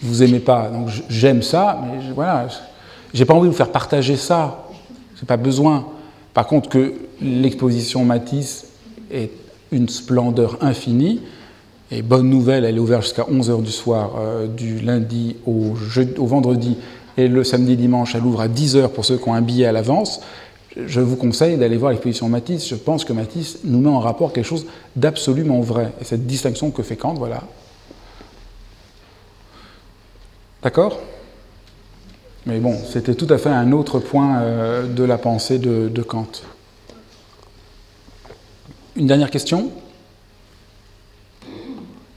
[0.00, 0.68] vous aimez pas.
[0.68, 2.48] Donc j'aime ça, mais je, voilà,
[3.14, 4.64] j'ai pas envie de vous faire partager ça.
[5.16, 5.86] C'est pas besoin.
[6.34, 8.66] Par contre, que l'exposition Matisse
[9.12, 9.30] est
[9.70, 11.20] une splendeur infinie.
[11.90, 15.74] Et bonne nouvelle, elle est ouverte jusqu'à 11h du soir, euh, du lundi au,
[16.18, 16.76] au vendredi
[17.16, 19.72] et le samedi dimanche, elle ouvre à 10h pour ceux qui ont un billet à
[19.72, 20.20] l'avance.
[20.76, 22.66] Je vous conseille d'aller voir l'exposition Matisse.
[22.68, 24.66] Je pense que Matisse nous met en rapport quelque chose
[24.96, 25.92] d'absolument vrai.
[26.00, 27.42] Et cette distinction que fait Kant, voilà.
[30.62, 30.98] D'accord?
[32.46, 36.26] Mais bon, c'était tout à fait un autre point euh, de la pensée de, Kant.
[38.94, 39.70] Une dernière question?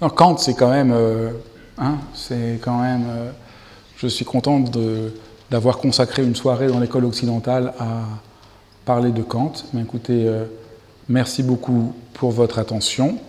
[0.02, 0.92] Kant, c'est quand même.
[0.92, 1.32] Euh,
[1.78, 1.98] hein.
[2.30, 3.32] Euh,
[3.96, 4.62] je suis content
[5.50, 8.02] d'avoir consacré une soirée dans l'école occidentale à
[8.84, 9.54] parler de Kant.
[9.74, 10.46] Euh,
[11.08, 13.20] merci beaucoup pour votre attention.